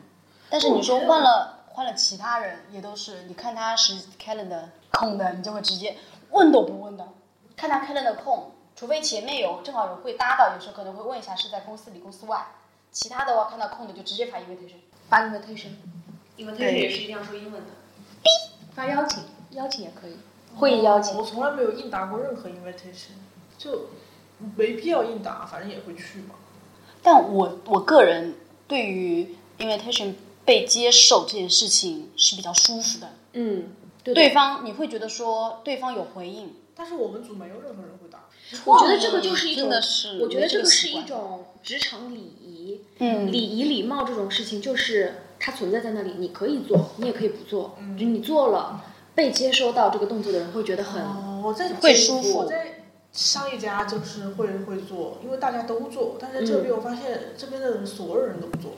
[0.49, 5.97] 但是你说换了换了其他人，也都是你看他是 calendar 空的，你就会直接
[6.30, 7.08] 问都不问的，
[7.56, 12.45] 看他 calendar 空，除非前面有正好有会搭到，有时候可能会问一下是在公司里公司外。
[12.91, 14.80] 其他的话看到空的就直接发 invitation。
[15.10, 17.69] 发 invitation，invitation 是一定要说英文的。
[18.73, 20.15] 发邀请，邀请也可以，
[20.56, 21.17] 会议邀请。
[21.17, 23.12] 我从来没有应答过任何 invitation，
[23.58, 23.88] 就
[24.56, 26.36] 没必要应答，反正也会去嘛。
[27.04, 28.36] 但我我个人
[28.67, 30.13] 对于 invitation
[30.45, 33.10] 被接受这件事情是比较舒服的。
[33.34, 33.69] 嗯，
[34.03, 34.29] 对对。
[34.29, 38.19] 方你会觉得说对方有回应，但是我们组没有任何人会答。
[38.65, 39.69] 我觉得这个就是一种，
[40.21, 42.81] 我觉得这个是一种职场礼仪。
[42.99, 43.31] 嗯。
[43.31, 47.75] 礼仪礼貌这种事情，就是它存在在那里，你可以做，你也可以不做。
[47.79, 47.97] 嗯。
[47.97, 48.83] 就你做了，
[49.15, 52.39] 被接收到这个动作的人会觉得很，哦，我在会舒服。
[52.39, 52.83] 我在
[53.13, 58.71] 上一家就是会会做，因为大家都做，但是这边我发现这边的人所有人都不做，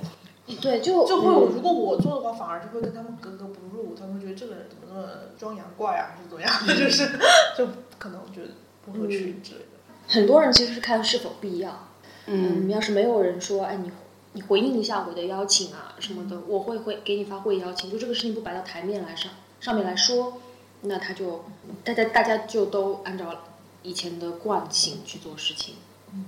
[0.59, 1.53] 对，就就会嗯。
[1.53, 7.19] 如果我做的话，反而就会跟他们格格不入，他们会觉得这个人怎么那么装洋怪啊，还是怎么样， 就是
[7.57, 8.49] 就可能觉得
[8.85, 9.65] 不合群之类的。
[10.07, 11.87] 很多人其实是看是否必要。
[12.25, 13.91] 嗯嗯，要是没有人说，哎，你
[14.31, 17.91] 你回应一下我的邀请啊什么的，我会会给你发会议邀请。
[17.91, 20.39] 就这个事情不摆到台面来上上面来说，
[20.81, 21.43] 那他就
[21.83, 23.43] 大家大家就都按照
[23.81, 25.75] 以前的惯性去做事情。
[26.13, 26.25] 嗯，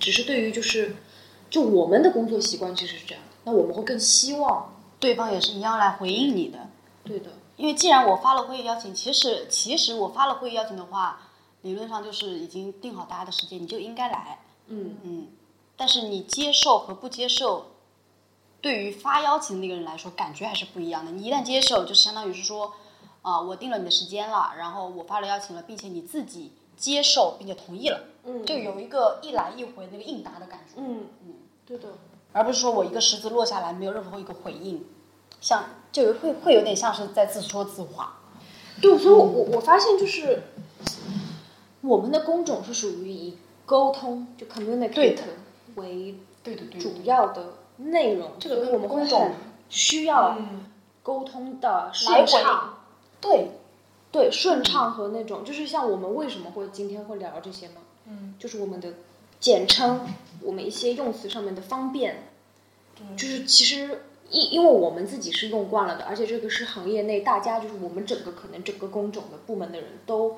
[0.00, 0.96] 只是对于就是
[1.50, 6.63] 就我们的工作习惯其实是这样，那我们会更希望，对方也是一样来回应你的。
[7.04, 11.20] 对的，因为既然我发了会议邀请，其实其实我发了会议邀请的话，
[11.62, 14.38] 理论上就是已经定好大家的时间，你就应该来。
[14.68, 15.28] 嗯嗯，
[15.76, 17.66] 但是你接受和不接受，
[18.62, 21.12] 对于发邀请的那个人来说，感觉还是不一样的。
[21.12, 22.72] 你一旦接受，就是相当于是说，
[23.20, 31.34] 啊、我定了你的时间了，然后我发了邀请了，并且你自己接受并且同意了，嗯就有一个一来一回那个应答的感觉，嗯嗯，
[31.66, 31.88] 对的，
[32.32, 34.84] 而不是说我一个石子落下来没有任何一个回应，
[35.40, 38.18] 像就会会有点像是在自说自话。
[38.82, 40.42] 对，所以我我我发现就是
[41.82, 45.16] 我们的工种是属于以沟通就 communicate
[45.76, 49.30] 为对对对主要的内容，这个跟我们工种
[49.68, 50.64] 需要嗯，
[51.04, 52.78] 沟通的顺畅，
[53.20, 53.50] 对，
[54.10, 57.80] 对顺畅和那种就是像我们为什么会今天会聊这些呢？
[58.06, 58.94] 嗯，就是我们的
[59.38, 60.00] 简称，
[60.40, 62.24] 我们一些用词上面的方便，
[63.16, 64.02] 就是其实
[64.34, 70.36] 因因为我们自己是用惯了的，而且这个是行业内大家就是我们整个可能整个工种的部门的人都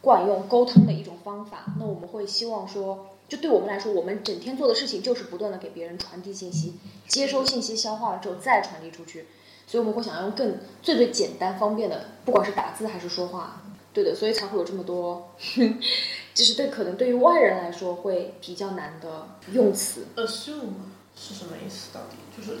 [0.00, 1.66] 惯用沟通的一种方法。
[1.78, 6.74] 那我们会希望说，就对我们来说，我们整天做的事情就是不断的给别人传递信息，
[7.06, 9.26] 接收信息，消化了之后再传递出去。
[9.66, 15.34] 所以我们会想要用更最最简单方便的，不管是打字还是说话，对的，所以才会有这么多，
[16.32, 20.06] 就是对可能对于外人来说会比较难的用词。
[20.16, 20.72] assume
[21.16, 21.92] 是什么意思？
[21.92, 22.58] 到底就是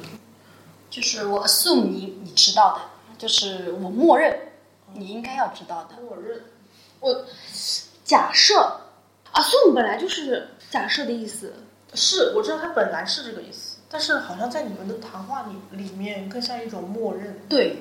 [0.90, 2.80] 就是我 assume 你你知道的，
[3.18, 4.52] 就是我默认
[4.94, 6.00] 你应该要知道的。
[6.02, 6.44] 默认。
[7.00, 7.24] 我
[8.04, 8.80] 假设
[9.32, 11.54] ，assume 本来就是假设的意思。
[11.94, 17.40] 是我知道它本来是这个意思，但是好像在你们的谈话里里面更像一种默认。
[17.48, 17.78] 对，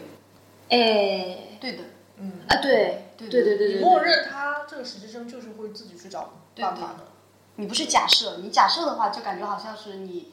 [0.69, 1.83] 哎，对的，
[2.17, 7.07] 嗯，啊，对，对对对对对，你默认他这个实习生就是会自己去找办法的。
[7.55, 10.31] 你不是假设，你假设的话就感觉好像是你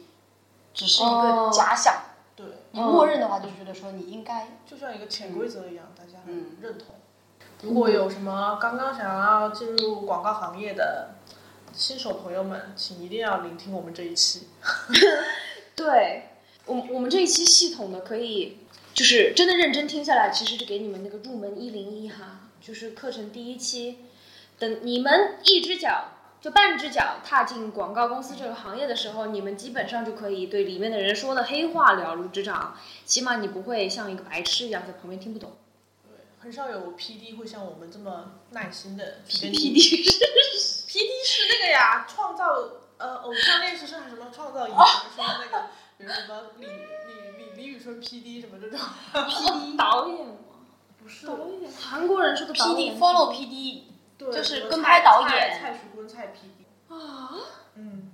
[0.73, 2.12] 只是一哦个假想，对，
[2.73, 4.49] 你默认的话就觉得说你应该。
[4.67, 6.89] 就像一个潜规则一样，大家很嗯认同。
[7.63, 11.15] 如果有什么刚刚想要进入广告行业的
[11.73, 14.49] 新手朋友们，请一定要聆听我们这一期。
[15.77, 16.31] 对，
[16.67, 18.59] 我我们这一期系统的可以，
[18.95, 23.99] 就是真的认真听下来，其实是给你们那个入门一零一哈，就是课程第一期，
[24.59, 26.09] 等你们一只脚
[26.43, 32.77] 就半只脚踏进广告公司这个行业的时候，你们基本上就可以对里面的人说的黑话了如指掌，
[33.07, 35.53] 起码你不会像一个白痴一样在旁边听不懂。
[36.05, 40.11] 对很少有 PD 会像我们这么耐心的 PD 是
[40.89, 42.45] PD 是那个呀，创造
[42.99, 44.85] 呃偶像练习生还是什么创造营什么
[45.15, 45.67] 说那个，
[45.97, 46.73] 比如什么李李
[47.39, 48.81] 李李宇春 PD 什么这种
[49.13, 50.35] PD 导演吗？
[51.01, 53.83] 不是导演，韩国人说的导 PD 演 follow PD
[54.19, 57.31] 对，就是跟拍导蔡演蔡徐坤、蔡 PD 啊，
[57.75, 58.13] 嗯，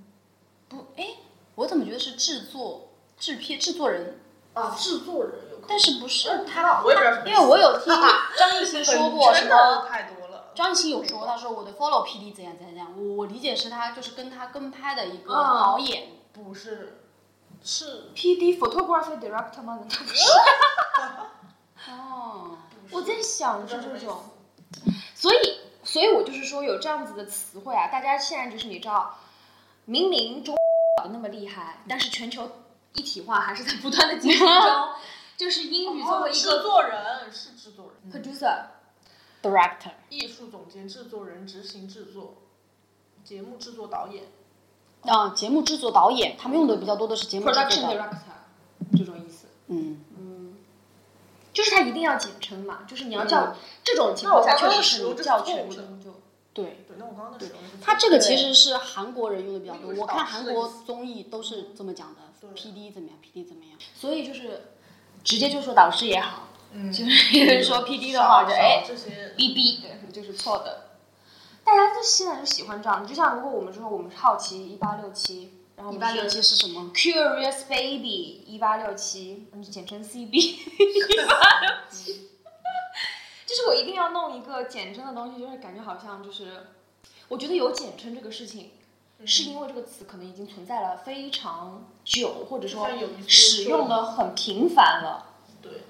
[0.69, 1.17] 不，哎，
[1.55, 2.89] 我怎么觉得是制作、
[3.19, 4.21] 制片、制作人？
[4.55, 7.93] 啊，制作人有可能，但是不是他，我也不知道什么，因为我有听
[8.37, 9.87] 张艺兴说过什么。
[9.89, 10.51] 太多了。
[10.55, 16.99] 张艺兴有说，他说我的 follow PD 怎样怎样怎样，我我理解是他就是跟他跟拍的一个嗯导演，不是，
[17.63, 19.79] 是 P D photography director 吗？
[19.79, 20.31] 难 道不是？
[21.93, 22.57] 哦，
[22.91, 24.25] 我在想是这种，
[25.15, 25.61] 所以，
[25.91, 29.19] 所以我就是说有这样子的词汇啊，大家现在就是你知道，
[29.87, 30.55] 明明中
[30.99, 32.47] 搞得那么厉害，但是全球
[32.93, 34.89] 一体化还是在不断的进行中，
[35.39, 42.35] 就是英语作为一个制作人是制作人，producer，director，艺术总监、制作人、执行制作、
[43.25, 44.25] 节目制作导演。
[45.03, 48.19] 啊，节目制作导演，他们用的比较多的是节目制作 production，director
[48.95, 49.47] 这种意思。
[49.69, 50.05] 嗯，
[51.59, 53.53] 就是它一定要简称嘛，就是你要叫、
[53.83, 56.13] 这种情况下，确实是你叫全称就。
[56.55, 56.85] 对。
[56.87, 57.37] 对，那我刚刚
[57.81, 64.69] 他这个其实是韩国人用的比较多，我看韩国综艺都是这么讲的，PD 怎么样，PD 怎么样，所以就是
[65.25, 69.83] 直接就说导师也好，嗯，就是 有人说 PD 的话，就哎这些 BB
[70.13, 70.85] 就是错的。
[71.65, 82.15] 大家就现在就喜欢这样，就像如果我们说我们是好奇一八六七，然后一八六七是什么？Curious Baby 一八六七，我们就简称 CB 一八六七。
[83.47, 86.67] 就是我一定要弄一个简称的东西，就是感觉好像就是，
[87.29, 88.73] 我觉得有简称这个事情，
[89.25, 92.89] 是因为这个词可能已经存在了非常久，或者说
[93.29, 95.27] 使用的很频繁了。
[95.63, 95.83] 对，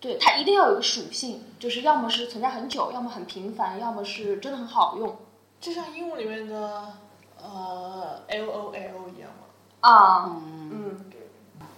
[0.00, 5.16] 对，它一定要有一个属性，就是要么是存在很久，要么很频繁，要么是真的很好用
[5.58, 6.92] 就像英文里面的
[7.42, 9.46] 呃 L O L 一样吗。
[9.80, 10.24] 啊。
[10.26, 11.04] 嗯，嗯，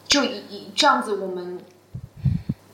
[0.06, 1.60] 就以以这样子，我们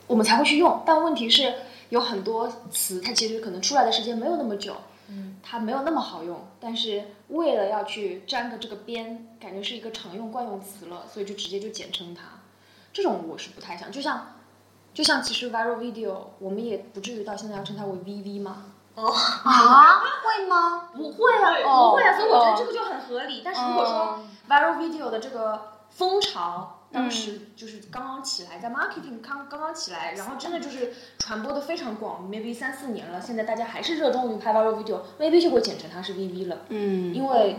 [0.07, 0.81] 我们才会去用。
[0.85, 1.53] 但问题是，
[1.89, 4.75] 有很多词它其实可能出来的时间没有那么久，
[5.09, 6.45] 嗯，它没有那么好用。
[6.59, 12.23] 但是为了要去沾个这个边，感觉是一个常用惯用词了，所以就直接就简称它。
[12.91, 14.35] 这种我是不太想，就像
[14.93, 18.65] 就像其实 viral video，我们也不至于到现在要称它为 VV 嘛。
[18.95, 19.11] 啊，会
[20.47, 20.89] 吗？
[20.95, 23.41] 不会啊，对不会啊，所以我觉哦得这个就很合理。
[23.43, 24.19] 但是如果说
[24.49, 37.57] viral video 的这个风潮，当时就是刚刚起来，在 marketing 刚刚刚起来，然后真的就是传播的非常广，maybe 三四年了，现在大家还是热衷于拍 viral video，maybe 就会简称它是 VV 了，嗯，因为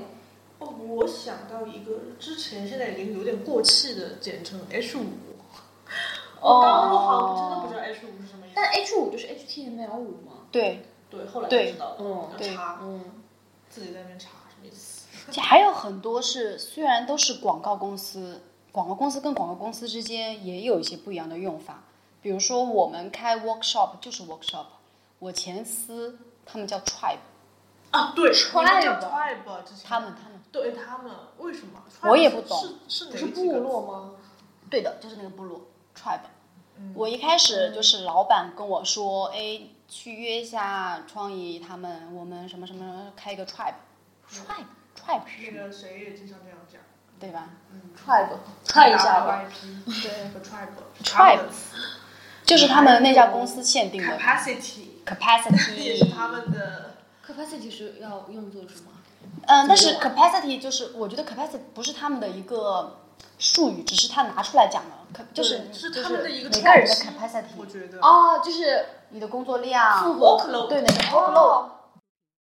[0.58, 5.04] 哦，我想到一个之前现在已经有点过气的简称 H 五。
[6.40, 8.52] 我刚刚好像真的不知道 H 五是什么意思。
[8.54, 11.96] 但 H 五就是 HTML 五嘛，对，对，后来才知道的。
[12.00, 13.04] 嗯对要查，嗯，
[13.68, 15.06] 自己在那边查什么意思。
[15.28, 18.42] 而且还有很多是虽然都是广告公司，
[18.72, 21.84] 广告公司跟广告公司之间也有一些不一样的用法。
[22.20, 24.66] 比如说我们开 workshop 就是 workshop，
[25.18, 27.18] 我前司他们叫 tribe，
[27.90, 31.82] 啊，对 Tribe 叫 tribe 之前他们他们对他们为什么？
[32.02, 34.10] 我也不懂是是哪不是部落吗？
[34.70, 35.60] 对的，就是那个部落
[35.96, 36.20] tribe。
[36.94, 45.58] 我一开始就是老板跟我说，哎，去约一下创意他们，我们什么什么开一个 tribe，tribe，tribe 是什么？
[45.58, 46.80] 那个谁也经常这样讲。
[47.20, 47.48] 对吧？
[47.72, 48.28] 嗯 tribe
[48.66, 49.42] 看一下吧。
[49.86, 50.68] 对和 tribe
[51.02, 51.40] Tribe
[52.44, 56.94] 就是他们那家公司限定的 capacity 也 capacity 是他们的
[57.26, 58.92] capacity 是要用作什么？
[59.46, 63.00] 嗯，但是 capacity 就是我觉得 capacity 不是他们的一个
[63.38, 67.98] 术语，只是他拿出来讲的，可就是对是他们的一个每个人的 capacity，我觉得。
[68.00, 71.68] 哦，就是你的工作量，workload 对那个 workload，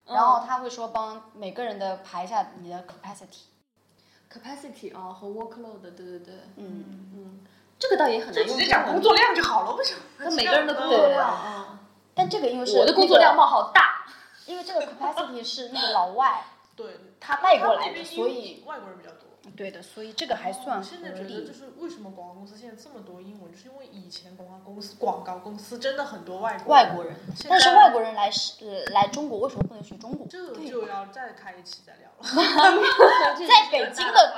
[0.07, 7.39] 然哦后他会说帮每个人的排一下你的 capacity，capacity 啊和 workload，对对对，嗯，嗯，
[7.77, 9.99] 这个倒也很难直接讲工作量就好了，为什么？
[10.19, 11.79] 那每个人的工作量啊，
[12.13, 14.05] 但这个因为是我的工作量那个冒好大。
[14.45, 16.99] 因为这个 capacity 是那个老外对。
[17.19, 19.24] 他带过来的，所以外国人比较多。
[19.51, 21.53] 对的，所以这个还算我现在觉得就。
[21.53, 27.15] 是为什么广告公司现在这么多英文，就是因为以前广告公司广告公司真的很多外国外国人，
[27.49, 30.25] 但是外国人来是呃来中国为什么不能学中国？
[30.27, 32.25] 这就要再开一期再聊了。
[33.47, 34.33] 在北京的。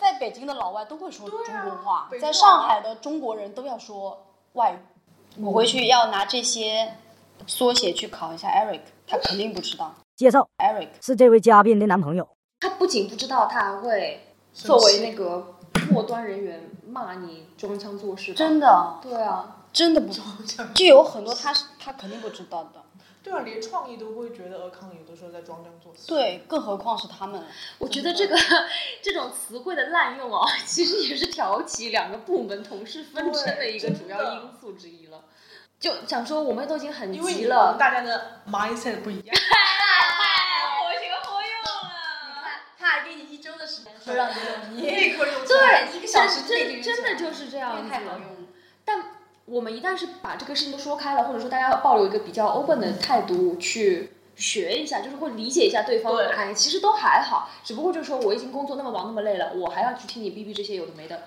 [0.00, 4.76] 在北京的老外都会说中国话，在上海的中国人都要说外语。
[5.40, 6.92] 我回去要拿这些
[7.46, 9.94] 缩写去考一下 Eric，他肯定不知道。
[10.16, 12.28] 介绍 Eric 是这位嘉宾的男朋友。
[12.58, 15.54] 他不仅不知道，他还会作为那个
[15.90, 18.34] 末端人员骂你装腔作势。
[18.34, 20.12] 真的对啊，真的不，
[20.74, 22.82] 就有很多他是他肯定不知道的。
[23.22, 26.08] 对啊，连创意都会觉得尔康有的时候在装腔作势。
[26.08, 27.40] 对，更何况是他们。
[27.78, 28.36] 我觉得这个
[29.00, 35.22] 这种词汇的滥用啊， 其实也是挑起两个部门同事纷争的一个主要因素之一了。
[35.78, 39.36] 就想说，我们都已经很急了，大家的 mindset 不一样。
[44.04, 45.46] 就让你有你立刻用。
[45.46, 47.90] 对，一个小时真的就是这样子。
[47.90, 48.26] 太好用。
[48.84, 49.02] 但
[49.44, 61.22] 我们一旦是把这个事情都说开了，或者说大家抱有一个比较 open 的态度去学一下，就是会理解一下对方，对哎，其实都还好，只不过就是说我已经工作那么忙那么累了，我还要去听你逼逼这些有的没的，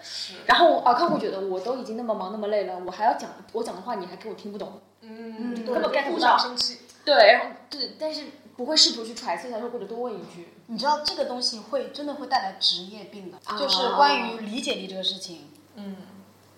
[0.47, 6.79] 然后啊，客户觉得我都已经那么忙那么累了，我还要讲我讲的话你还给我听不懂，嗯，对对根本 get 不到相生气。
[7.05, 8.23] 对，然后对，但是
[8.57, 15.49] 不会试图去揣测一下，或者多问一句，你知道这个东西会真的会带来职业病的，啊就是关于理解力这个事情。
[15.75, 15.97] 嗯，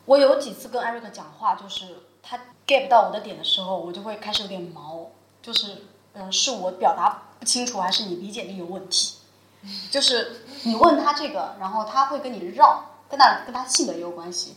[0.05, 5.07] 我有几次跟艾瑞克讲话，就是他 get 不到我的点的时候，我就会开始有点毛，
[5.41, 5.83] 就是
[6.13, 9.17] 嗯、呃是我表达不清楚，还是你理解力有问题？
[9.91, 14.55] 就是你问他这个，然后他会跟你绕，跟他跟他性格也有关系，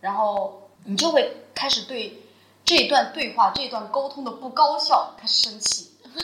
[0.00, 2.22] 然后你就会开始对
[2.64, 5.92] 这一段对话、这一段沟通的不高效开始生气。
[6.04, 6.14] 真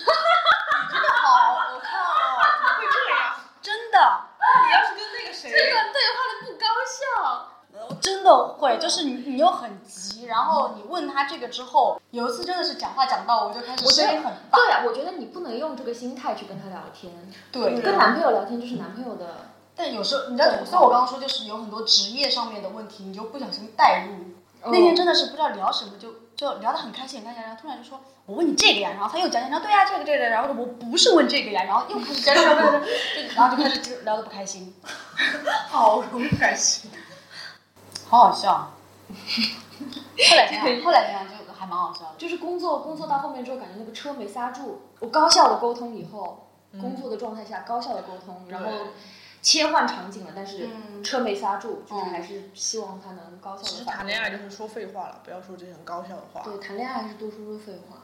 [1.02, 1.86] 的好，我靠，
[2.60, 3.34] 怎么会这样？
[3.60, 3.98] 真的，
[4.62, 7.50] 你要是跟那个谁，这个对话的不高效。
[8.00, 17.12] 真的会，就是你你又很急，然后你问他这个之后，有一次真的是讲话讲到我就开始我声音很大，对啊，我觉得你不能用这个心态去跟他聊天。
[17.50, 24.14] 对跟男朋友聊天就是男朋友的，但有时候你知道，所以我刚刚说就是有很多职业上面的问题，你就不小心带入。
[24.62, 32.30] 哦那天真的是不知道聊什么，就就聊得很开心，很开心，然后突然就说：“我问你这个呀。”然后他又讲讲，然后对呀，这个这个，然后我不是问这个呀，然后又开始
[33.34, 34.74] 然后就开始就聊得不开心，
[35.68, 36.90] 好容易开心。
[38.08, 38.70] 好好笑。
[39.08, 42.14] 后来想想，后来想想就还蛮好笑的。
[42.16, 44.82] 就是工作工作到后面之后，感觉那个车没刹住。
[45.00, 46.48] 我高效的沟通以后，
[46.80, 48.70] 工作的状态下高效的沟通，然后
[49.44, 53.84] 切换场景了，但是嗯车没刹住，就是嗯还是希望他能高效其实。
[53.84, 56.40] 谈恋爱就是说废话了，不要说这些很高效的话。
[56.42, 57.98] 对，谈恋爱还是多说说废话。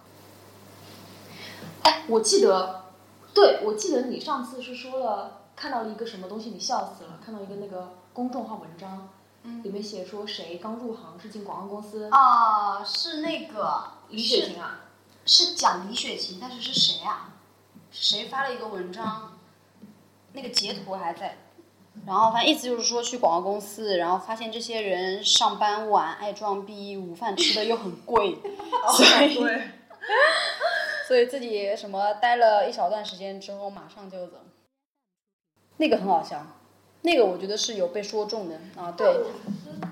[1.83, 2.85] 哎，我记得，
[3.33, 9.09] 对我记得你上次是说了看到了一个什么东西，你笑死了，看到一个那个公众号文章，
[9.45, 14.81] 嗯里面写说谁刚入行是进广告公司，啊，是那个李雪琴啊，
[15.25, 17.33] 是讲李雪琴，但是是谁啊？
[17.91, 19.30] 谁发了一个文章？
[20.33, 21.37] 那个截图还在。
[22.07, 28.39] 然后反正意思就是说去广告公司，然后发现这些人上班晚、爱装逼，午饭吃的又很贵，
[28.97, 29.35] 所以，
[31.09, 34.39] 所以自己什么待了一小段时间之后马上就走。
[35.79, 36.47] 那个很好笑，
[37.03, 39.07] 那个我觉得是有被说中的啊，对，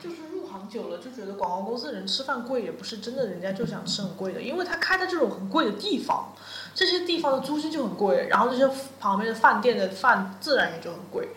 [0.01, 6.33] 就是入行久了就觉得广告公司人吃饭贵也不是真的，人家就想吃很贵的，因为他开在这种很贵的地方，
[6.75, 8.69] 这些地方的租金就很贵，然后这些
[9.01, 11.29] 旁边的饭店的饭自然也就很贵。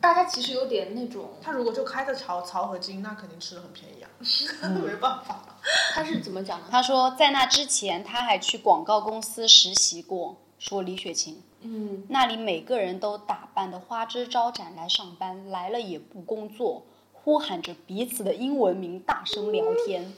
[0.00, 5.58] 大家其实有点那种，他如果就开在曹曹和金，那肯定吃的很便宜啊， 没办法。
[5.92, 6.66] 他是怎么讲的？
[6.70, 11.42] 他说在那之前他还去广告公司实习过，说李雪琴。
[11.62, 20.12] 嗯，那里每个人都打扮的花枝招展来上班，来了也不工作，呼喊着彼此的英文名，大声聊天。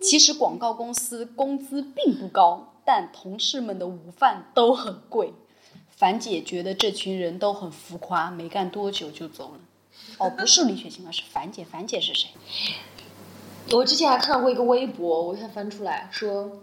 [0.00, 5.32] 其实广告公司工资并不高，但同事们的午饭都很贵。
[5.88, 9.60] 樊姐觉得这群人都很浮夸，没干多久就走了。
[10.18, 11.64] 哦，不是李雪琴啊，是樊姐。
[11.64, 12.30] 樊姐是谁？
[13.72, 16.60] 我之前还看到过一个微博，我现在翻出来说：“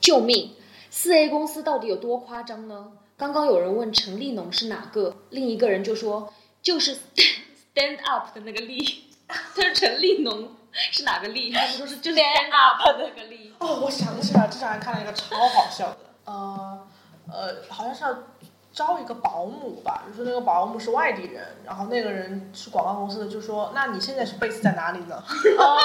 [0.00, 0.52] 救命！
[0.90, 6.96] 四 A 公司到底有多夸张呢？”刚刚有人问陈立农是哪个，另一个人就说就是
[7.74, 9.04] stand up 的那个立。
[9.28, 10.50] 他 说陈立农
[10.92, 11.52] 是哪个力？
[11.52, 13.54] 他们说是 就是 stand up 的那个力。
[13.58, 16.86] 哦，我想起来了，之前还看了一个超好笑的，呃
[17.32, 18.14] 呃，好像是要
[18.72, 25.16] 招一个保姆吧，就是那个保姆是外地人，然后那个人是广告公司的，就说那你现在是 base 在哪里呢？
[25.58, 25.78] 哦，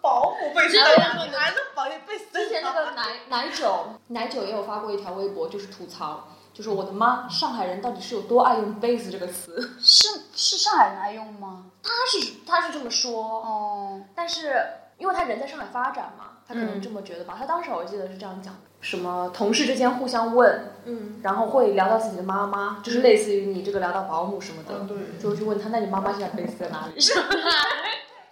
[0.00, 1.30] 保姆 base 在哪里？
[1.30, 2.72] 男的保姆 base 在之前那？
[2.72, 9.60] 个奶奶酒奶酒也有发过一条微博，就是吐槽，就是我的妈，上海人到底是有多爱用 base 这个词？
[9.82, 11.64] 是是上海人爱用吗？
[11.82, 14.64] 他是他是这么说，哦，但是
[14.96, 17.34] 因为他人在上海发展嘛，他可能这么觉得吧。
[17.36, 24.96] 他当时我记得是这样讲的，什么同事之间互相问，嗯然后会聊到自己的妈妈，就是类似于你这个聊到保姆什么的，嗯，对。
[25.20, 26.98] 就会去问他，那你妈妈现在 base 在哪里？
[27.00, 27.26] 是吧？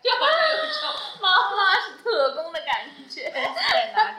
[0.03, 0.89] 就好像有一种
[1.21, 3.31] 妈妈是特工的感觉。
[3.33, 4.12] 在哪里？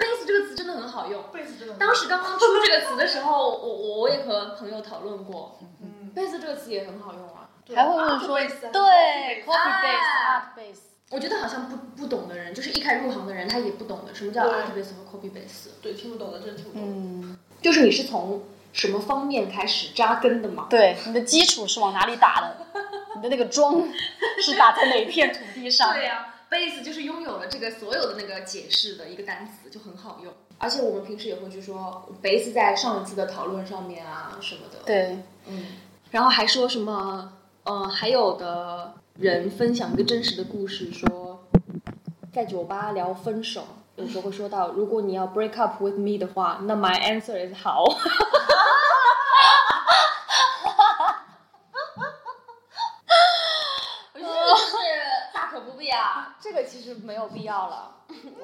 [0.00, 1.22] 但是 base 这个词真的很好用。
[1.32, 7.48] base 这个当时刚刚出这个词的时候，我我我也和朋友讨论过嗯，，base 这个词也很好用啊。
[7.74, 8.38] 还会问说
[8.72, 8.82] 对
[9.54, 10.78] 啊 base，art base。
[11.10, 15.68] 我觉得好像不不懂的人，就是一开始入行的人，他也不懂的什么叫对 art base 和 copy base。
[15.82, 16.82] 对听不懂的真听不懂。
[16.82, 20.66] 嗯，就是你是从什么方面开始扎根的嘛？
[20.70, 22.56] 对，你的基础是往哪里打的？
[23.16, 23.82] 你的那个桩
[24.42, 25.92] 是打在哪片土地上？
[25.94, 30.32] 对呀、base 就是拥有了这个所有的那个解释的一个单词，就很好用。
[30.58, 35.66] 而且我们平时也会去说 base 在上一次的讨论上面啊什么的。，对，嗯，
[36.10, 37.32] 然后还说什么，
[37.64, 41.44] 呃，还有的人分享一个真实的故事，说
[42.32, 43.64] 在酒吧聊分手，
[43.96, 47.84] 有时候会说到，如果你要 break up with me 的话，那 my answer is 好。
[54.14, 54.74] 我觉得这个是
[55.32, 56.36] 大可不必啊，
[56.88, 57.96] 这个其实没有必要了。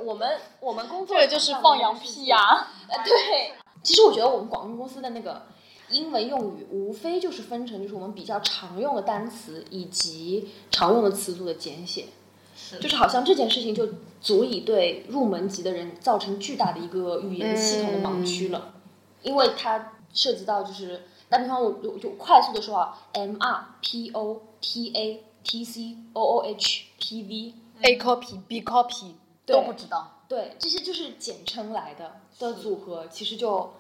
[0.04, 2.36] 我们我们工作这个就是放羊屁呀、
[2.88, 5.46] 呃，对，其实我觉得我们广告公司的那个
[5.88, 12.08] 英文用语，无非就是分成就是我们比较常用的单词以及常用的词组的简写，
[12.54, 13.88] 是 就是好像这件事情就
[14.20, 18.74] 足以对入门级的人造成巨大的一个语言系统的盲区了，
[19.22, 27.63] 因为它涉及到就是打比方我就就快速的说啊，M R P O T A T C O O H P V。
[27.82, 29.12] A copy B copy
[29.46, 30.22] 都不知道。
[30.28, 33.74] 对，这些就是简称来的的组合，其实就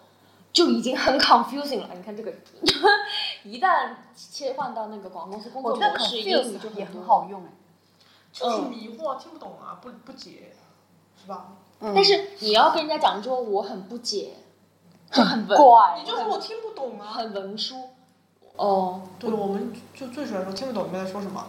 [0.52, 1.90] 就已经很 confusing 了。
[1.94, 2.32] 你看这个，
[3.44, 7.02] 一旦切换到那个广告公司工作我觉得模式，英语 confuse 就也很。
[7.02, 7.48] 好用哎。
[8.32, 10.52] 就是迷惑，听不懂啊，不不解，
[11.20, 11.52] 是吧？
[11.80, 14.34] 嗯但是你要跟人家讲说我很不解，
[15.12, 17.06] 就很怪你就说我听不懂啊。
[17.06, 17.76] 很文书。
[18.56, 21.44] 哦，对，我们就最喜欢说听不懂你们在说什么。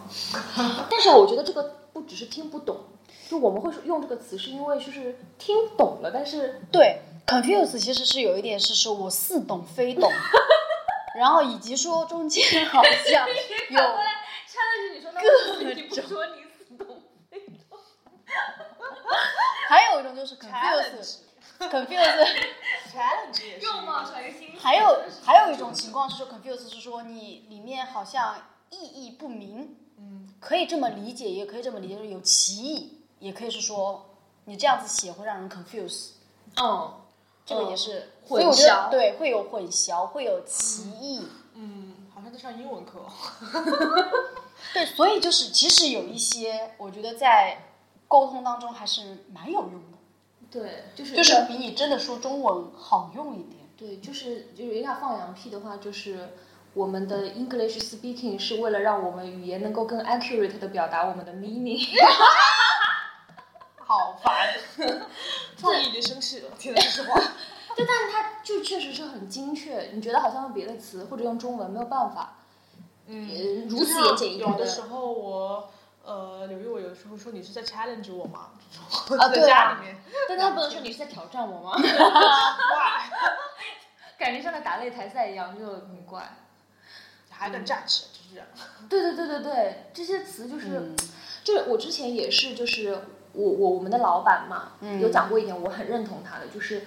[0.90, 2.76] 但是我觉得这个不只是听不懂，
[3.26, 10.12] 就我们会用这个词，是因为就是听懂了，但是对，confuse 其实是有一点是说我似懂非懂，
[11.16, 15.22] 然后以及说中间好像有插在这里说那
[15.72, 17.78] 你不说你死懂非懂。
[19.66, 21.20] 还有一种就是 confuse
[21.58, 28.36] confuse，challenge 也是又冒出来一个新还有还有一种情况是说 confuse 是说你里面好像
[28.68, 29.76] 意义不明，嗯，
[30.46, 34.06] 可以这么理解，也可以这么理解，就是有歧义，也可以是说
[34.44, 36.10] 你这样子写会让人 confuse，
[36.62, 36.92] 嗯，
[37.44, 41.26] 这个也是，混所以我觉得淆对会有混淆，会有歧义。
[41.54, 43.04] 嗯，好像在上英文课。
[44.72, 47.58] 对，所以就是其实有一些，我觉得在
[48.06, 49.98] 沟通当中还是蛮有用的，
[50.48, 53.56] 对，就是就是比你真的说中文好用一点。
[53.76, 56.36] 对，就是就是人家放羊屁的话，就是
[56.76, 61.82] 我们的 English speaking 是为了让我们语言能够更 accurate 的表达我们的 meaning。
[63.78, 64.54] 好烦，
[65.56, 67.18] 创意已经生气了，听了这句话。
[67.74, 72.36] 就，但是它就确实是很精确，你觉得好像用别的词或者用中文没有办法，
[73.06, 75.70] 嗯呃，如此言简意有的时候我
[76.04, 78.50] 呃，刘玉我有的时候说你是在 challenge 我吗？
[79.18, 79.96] 啊在对啊家里面，
[80.28, 81.72] 但他不能说你是在挑战我吗？
[81.80, 83.08] 怪，
[84.18, 86.28] 感觉像在打擂台赛一样，就很怪。
[87.38, 88.46] 还能站起来，就是这样。
[88.88, 90.96] 对对对对对，这些词就是，嗯
[91.44, 92.98] 就是我之前也是，就是
[93.32, 96.86] 我我我们的老板嘛，嗯有讲过一点，我很认同他的，就是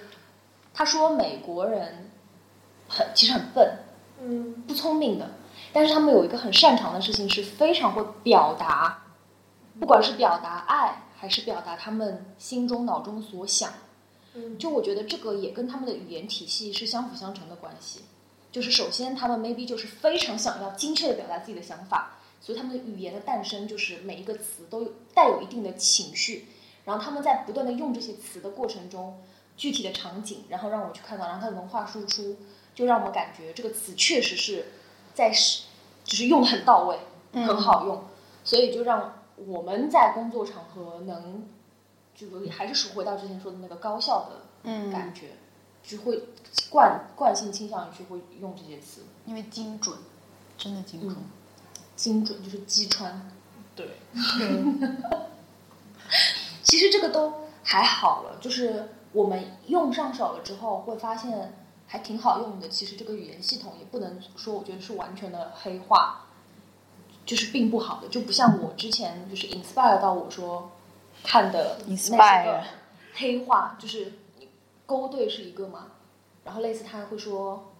[0.74, 2.10] 他说美国人
[2.88, 3.78] 很其实很笨，
[4.20, 5.30] 嗯不聪明的，
[5.72, 9.04] 但是他们有一个很擅长的事情，是非常会表达，
[9.78, 13.72] 不管是表达爱还是表达他们心中脑中所想，
[14.34, 18.02] 嗯就我觉得这个也跟他们的语言体系是相辅相成的关系。
[18.52, 26.46] 就是首先他们 maybe 就是非常想要精确的表达自己的想法，所以他们的语言的诞生就是每一个词都带有一定的情绪，
[26.84, 29.20] 然后他们在不断的用这些词的过程中，
[29.56, 32.36] 具体的场景，然后让我们去看到，然后它的文化输出，
[32.74, 34.66] 就让我们感觉这个词确实是
[35.14, 35.64] 在是，
[36.04, 36.98] 就是用的很到位，
[37.32, 38.04] 很好用，
[38.42, 41.46] 所以就让我们在工作场合能，
[42.14, 45.36] 就还是说回到之前说的那个高效的嗯感觉，
[45.82, 46.22] 就会
[46.68, 49.96] 惯惯性倾向于去会用这些词，因为精准，
[50.56, 51.16] 真的精准。
[51.96, 53.30] 精准就是击穿。
[53.76, 53.88] 对
[56.62, 61.54] 其实这个都还好了，就是我们用上手了之后，会发现
[61.86, 62.68] 还挺好用的。
[62.68, 66.26] 其实这个语言系统也不能说，我觉得是完全的黑化，
[67.26, 70.70] 就是并不好的，就不像我之前就是 inspire 到我说
[71.22, 72.62] 看的 Inspire
[73.14, 74.12] 黑化，就是
[74.90, 75.92] 勾兑是一个嘛，
[76.44, 77.70] 然后类似他会说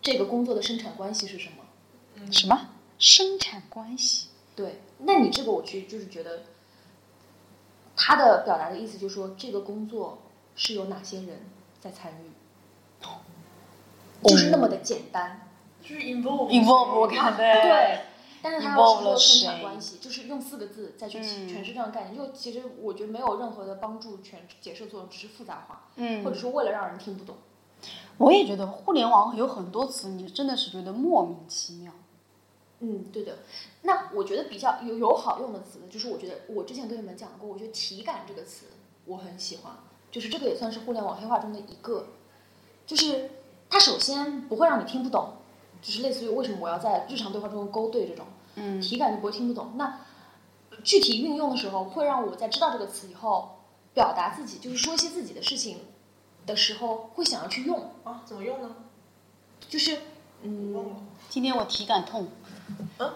[0.00, 2.32] 这个工作的生产关系是什么。
[2.32, 2.70] 什么？
[2.98, 4.26] 生产关系？
[4.56, 6.42] 对，那你这个我其实就是觉得，
[7.96, 10.18] 他的表达的意思就是说，这个工作
[10.56, 11.42] 是有哪些人
[11.80, 13.06] 在参与，
[14.28, 15.48] 就是那么的简单。
[15.80, 18.00] 就是 involve involve 我看的对，
[18.42, 27.36] 但是它要说生产关系，就是用四个字再去嗯诠释这样的概念，就其实我觉得没有任何的帮助诠解释作用，只是复杂化，嗯或者说为了让人听不懂。
[28.18, 31.92] 我也觉得互联网有很多词，你真的是觉得莫名其妙。
[32.80, 33.38] 嗯，对的。
[33.82, 38.66] 那我觉得比较有有好用的词，就是我觉得我之前跟你们讲过，我觉得体感这个词
[39.04, 39.72] 我很喜欢，
[40.10, 42.06] 就是这个也算是互联网黑话中的一个，
[42.84, 43.30] 就是
[43.70, 45.32] 它首先不会让你听不懂，
[45.82, 48.24] 就是类似于为什么我要在日常对话中勾兑这种，
[48.54, 49.72] 嗯体感就不会听不懂。
[49.74, 49.98] 那
[50.82, 53.58] 具体运用的时候，会让我在知道这个词以后，
[53.92, 55.78] 表达自己，就是说一些自己的事情
[56.46, 58.74] 的时候，会想要去用，啊，怎么用呢？
[59.68, 59.98] 就是
[60.42, 60.96] 嗯，
[61.28, 62.28] 今天我体感痛，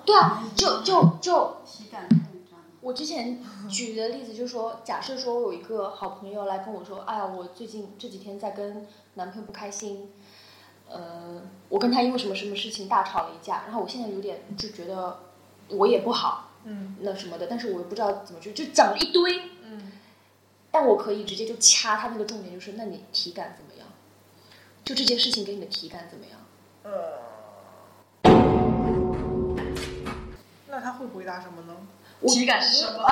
[0.04, 2.18] 对啊，就就就体感痛？
[2.82, 10.12] 我之前举的例子就是说，假设说我有一个好朋友来跟我说，哎呀，我最近这几天在跟男朋友不开心，
[10.88, 15.20] 呃，我跟他因为什么什么事情大吵了一架，然后我现在有点就觉得
[15.68, 19.92] 我也不好，嗯那什么的，但是我又不知道怎么去，就讲了一堆，嗯，
[20.70, 23.88] 但我可以直接就掐他那个重点，就是那你体感怎么样？
[24.84, 26.38] 就这件事情给你的体感怎么样？
[26.84, 27.18] 呃，
[30.68, 31.76] 那他会回答什么呢？
[32.20, 33.02] 我体感是什么？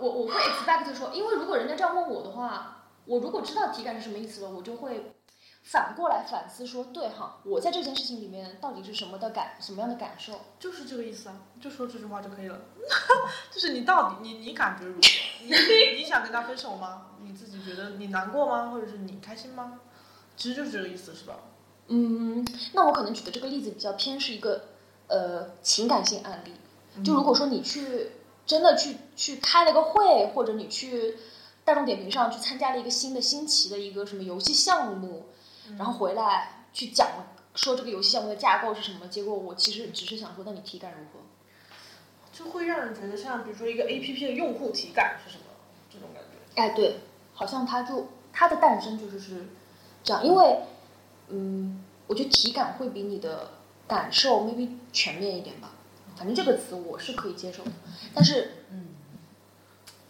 [0.00, 5.14] 我我会 expect 说，因为如果人家这样问我的话，我如果知道体感是什么意思了，我就会
[5.62, 10.40] 反过来反思说，对哈，我在这件事情里面到底是什么的感什么样的感受？
[10.58, 12.58] 就是这个意思啊，就说这句话就可以了。
[13.52, 15.00] 就是你到底你你感觉如何？
[15.42, 17.08] 你你想跟他分手吗？
[17.22, 18.70] 你自己觉得你难过吗？
[18.70, 19.80] 或者是你开心吗？
[20.36, 21.34] 其实就是这个意思，是吧？
[21.88, 24.68] 嗯，那我可能举的这个例子比较偏是一个
[25.08, 26.54] 呃情感性案例。
[27.04, 28.10] 就如果说你去
[28.50, 31.16] 真的去去开了个会，或者你去
[31.64, 35.26] 大众点评上去参加了一个新的新奇的一个什么游戏项目，
[35.78, 37.06] 然后回来去讲
[37.54, 41.24] 说这个游戏项目的架构是什么，结果我其实只是想说，那你体感如何？
[42.32, 45.44] 就会让人觉得像比如说一个 A P P 的用户体感是什么
[45.88, 46.60] 这种感觉。
[46.60, 46.98] 哎，对，
[47.32, 49.46] 好像它就它的诞生就是是
[50.02, 50.58] 这样，因为
[51.28, 53.52] 嗯，我觉得体感会比你的
[53.86, 55.70] 感受 maybe 全面一点吧。
[56.20, 57.70] 反正这个词我是可以接受的，
[58.14, 58.88] 但是嗯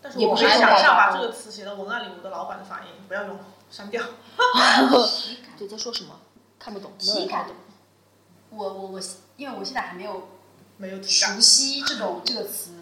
[0.02, 3.38] 但是也我还想不是这么大象把这个词写到文案里，我的老板的反应不要用，
[3.70, 4.02] 删掉。
[5.56, 6.18] 对在说什么
[6.58, 9.00] 看不懂，没有体感人看懂。，我我我，
[9.36, 10.28] 因为我现在还没有
[10.78, 11.40] 没有体感熟。
[11.40, 12.72] 悉这种这个词，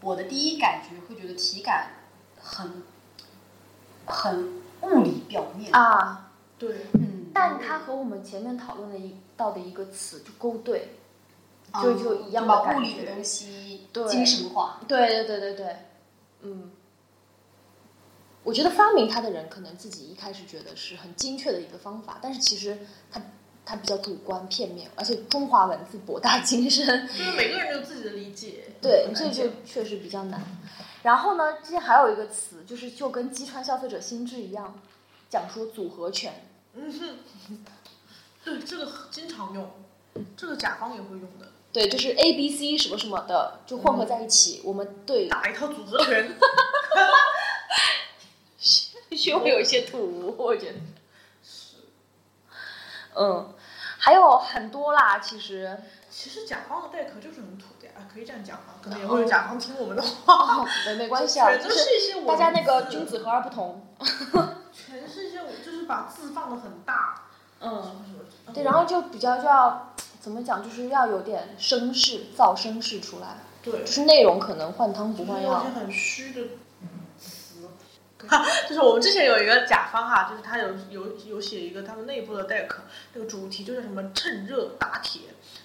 [0.00, 1.90] 我的第一感觉会觉得体感
[2.42, 2.82] 很
[4.06, 11.01] 很物理表面，啊，对，嗯，但它和我们前面讨论的一到的一个词就勾兑，嗯
[11.80, 12.80] 就就一样的把感觉。
[12.80, 14.08] 物理的东西对。
[14.08, 15.76] 精神化，对对对对对，
[16.40, 16.70] 嗯，
[18.42, 22.78] 我觉得发明它的人可能自己一开始觉得是很精确的一个方法，但是其实
[23.10, 23.22] 它
[23.64, 28.64] 它比较主观片面，而且中华文字博大精深，就是每个人都有自己的理解。
[28.80, 30.42] 对，这就确实比较难。
[31.02, 34.78] 然后呢，之前还有一个词，就是就跟击穿消费者心智一样，
[35.30, 36.32] 讲说组合拳。
[36.74, 37.18] 嗯哼。
[38.44, 39.70] 对这个经常用，
[40.36, 44.60] 这个甲方也会用的，对，就是 A、B、C 什么什么的，就混合在一起。
[44.62, 46.36] 我们对打一套组合拳。
[49.10, 50.78] 学会有一些土，我觉得
[51.42, 51.76] 是。
[53.14, 53.54] 嗯，
[53.98, 55.78] 还有很多啦，其实。
[56.10, 58.74] 其实甲方的代课就是很土的呀，可以这样讲吗？
[58.82, 60.34] 可能也会有甲方听我们的话。
[60.34, 63.86] 哦，没没关系啊，全都就是是一些文大家那个君子和而不同。
[64.70, 67.22] 全是一些就是把字放的很大，
[67.60, 68.04] 嗯。
[68.52, 75.70] 对，然后就比较就要怎么讲，就是要有点声势，造声势出来，对就，是内容可能换汤不换药就。
[75.80, 76.40] 很虚的
[77.18, 77.68] 词。
[78.68, 82.68] 就是我们之前有一个甲方哈，就是他有有有写一个他们内部的 deck，
[83.14, 85.22] 那个主题就是什么趁热打铁。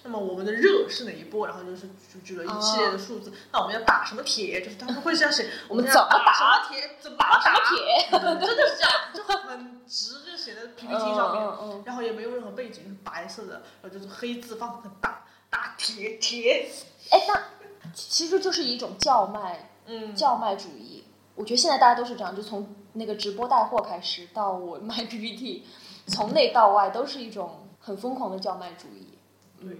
[0.07, 1.45] 那么我们的热是哪一波？
[1.45, 3.33] 然后就是就举了一系列的数字。
[3.51, 4.61] 那我们要打什么铁？
[4.61, 6.95] 就是他们会这样写，我们怎么打什么铁？
[7.01, 7.59] 怎么打什么？
[7.67, 8.09] 铁？
[8.39, 11.43] 真的是这样，就很直，就写在 PPT 上面。
[11.43, 16.69] 嗯嗯然后也没有任何背景，是白色的，然后就是黑字放得很大，打铁铁。
[17.09, 21.03] 哎，那其实就是一种叫卖，嗯，叫卖主义。
[21.35, 25.65] 我觉得现在大家都是这样，就从那个直播带货开始，到我卖 PPT，
[26.07, 29.17] 从内到外都是一种很疯狂的叫卖主义。
[29.59, 29.75] 对，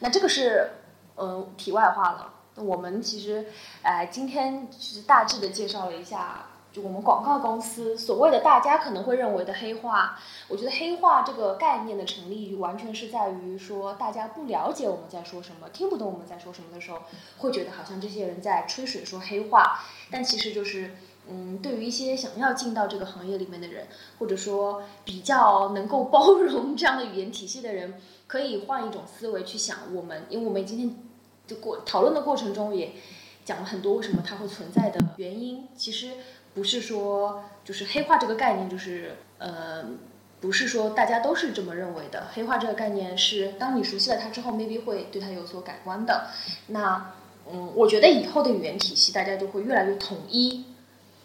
[0.00, 0.70] 那这个是
[1.16, 2.34] 嗯、呃题外话了。
[2.56, 3.46] 我们其实
[3.82, 10.18] 呃今天其实大致的介绍了一下，就我们广告公司所谓的大家可能会认为的黑化。
[10.48, 16.98] 我觉得黑化这个概念的成立，完全是在于说大家不了解我们在说什么，听不懂我们在说什么的时候，
[17.38, 20.96] 会觉得好像这些人在吹水说黑话，但其实就是。
[21.30, 23.86] 嗯，对于一些想要进到这个行业里面的人，
[24.18, 30.94] 或者说比较能够包容这样的语言体系的人，可以换一种思维去想我们，因为我们今天
[31.48, 32.92] 就过讨论的过程中也
[33.44, 35.66] 讲了很多为什么它会存在的原因。
[35.74, 36.12] 其实
[36.54, 39.84] 不是说就是黑化这个概念，就是呃
[40.40, 42.28] 不是说大家都是这么认为的。
[42.32, 46.28] 黑化这个概念是当你熟悉了它之后，maybe 会对它有所改观的。
[46.68, 47.14] 那
[47.50, 50.66] 嗯，我觉得以后的语言体系大家就会越来越统一，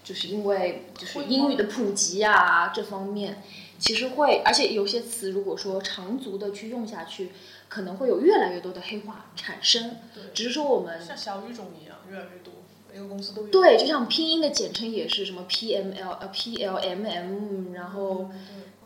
[0.05, 3.43] 就是因为就是英语的普及啊这方面，
[3.83, 7.33] 其实会，而且有些词如果说长足的去用下去，
[7.67, 9.97] 可能会有越来越多的黑化产生。
[10.13, 12.53] 对只是说我们像小语种一样，越来越多，
[12.93, 13.49] 每个公司都有。
[13.49, 18.29] 对，就像拼音的简称也是什么 P M L 呃 P L M M，然后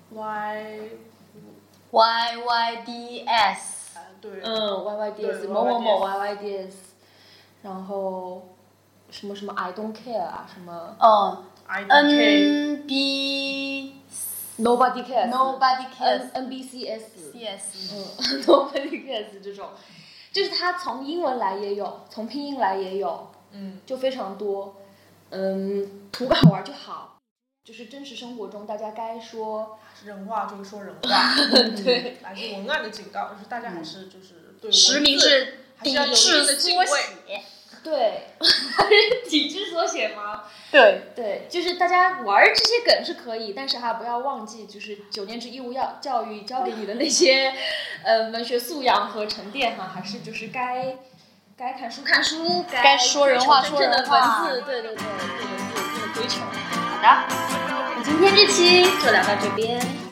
[0.10, 0.90] Y
[2.84, 6.76] D S，啊对，嗯 Y Y D S 某某某 YYDS Y Y D S，
[7.62, 8.50] 然后
[9.12, 13.97] 什么什么 I don't care 啊，什么嗯 I K，，N B
[14.58, 15.30] Nobody cares.
[15.30, 16.32] Nobody cares.
[16.34, 17.04] N B C S.
[17.32, 18.42] C S，嗯。
[18.46, 19.70] Nobody cares 这种，
[20.32, 24.76] 就是它从英文来也有，从拼音来也有，嗯，就非常多。
[25.30, 27.18] 嗯，图个好玩就好，
[27.66, 31.36] 就是真实生活中大家该说，人话就是说人话，
[31.84, 36.86] 对，来自文案的警告，就是大家还是就是对实名是抵还是要有一制定的敬畏。
[36.86, 37.44] 缩写，
[37.90, 38.28] 对，
[38.76, 40.44] 还是体制缩写吗？
[40.70, 47.54] 对，对，就是大家玩这些梗是可以，但是哈不要忘记，就是九年制义务要教育教给你的那些，
[48.04, 50.98] 呃，文学素养和沉淀哈，还是就是该
[51.58, 56.42] 该看书看书，该该说人话说人话文字，对对对，对文字有一定的追求。
[56.42, 57.08] 好的，
[57.96, 60.07] 那今天这期就聊到这边。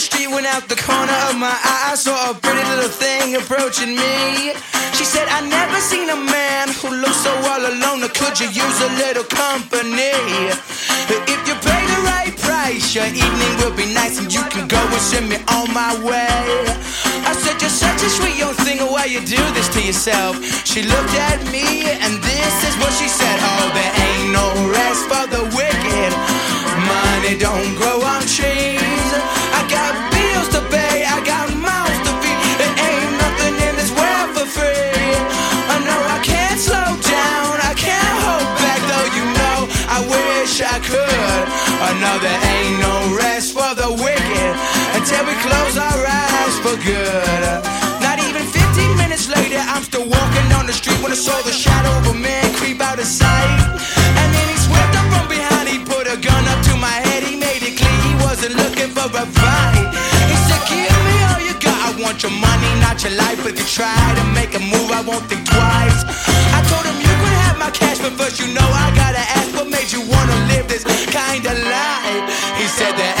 [0.00, 3.92] Street when out the corner of my eye I saw a pretty little thing approaching
[3.92, 4.56] me.
[4.96, 8.00] She said, I never seen a man who looks so all alone.
[8.00, 10.16] Or could you use a little company?
[11.28, 14.80] If you pay the right price, your evening will be nice and you can go
[14.80, 16.48] and send me on my way.
[17.28, 20.40] I said, You're such a sweet young thing, why you do this to yourself?
[20.64, 23.36] She looked at me and this is what she said.
[23.36, 26.10] Oh, there ain't no rest for the wicked.
[26.88, 28.69] Money don't grow on trees.
[41.98, 44.52] There ain't no rest for the wicked
[44.94, 47.50] until we close our eyes for good.
[47.98, 51.50] Not even 15 minutes later, I'm still walking down the street when I saw the
[51.50, 53.58] shadow of a man creep out of sight.
[54.20, 57.24] And then he swept up from behind, he put a gun up to my head,
[57.24, 59.86] he made it clear he wasn't looking for a fight.
[60.30, 63.42] He said, Give me all you got, I want your money, not your life.
[63.42, 66.06] If you try to make a move, I won't think twice.
[66.54, 69.39] I told him you could have my cash, but first you know I gotta ask
[71.42, 72.24] the light.
[72.58, 73.19] He said that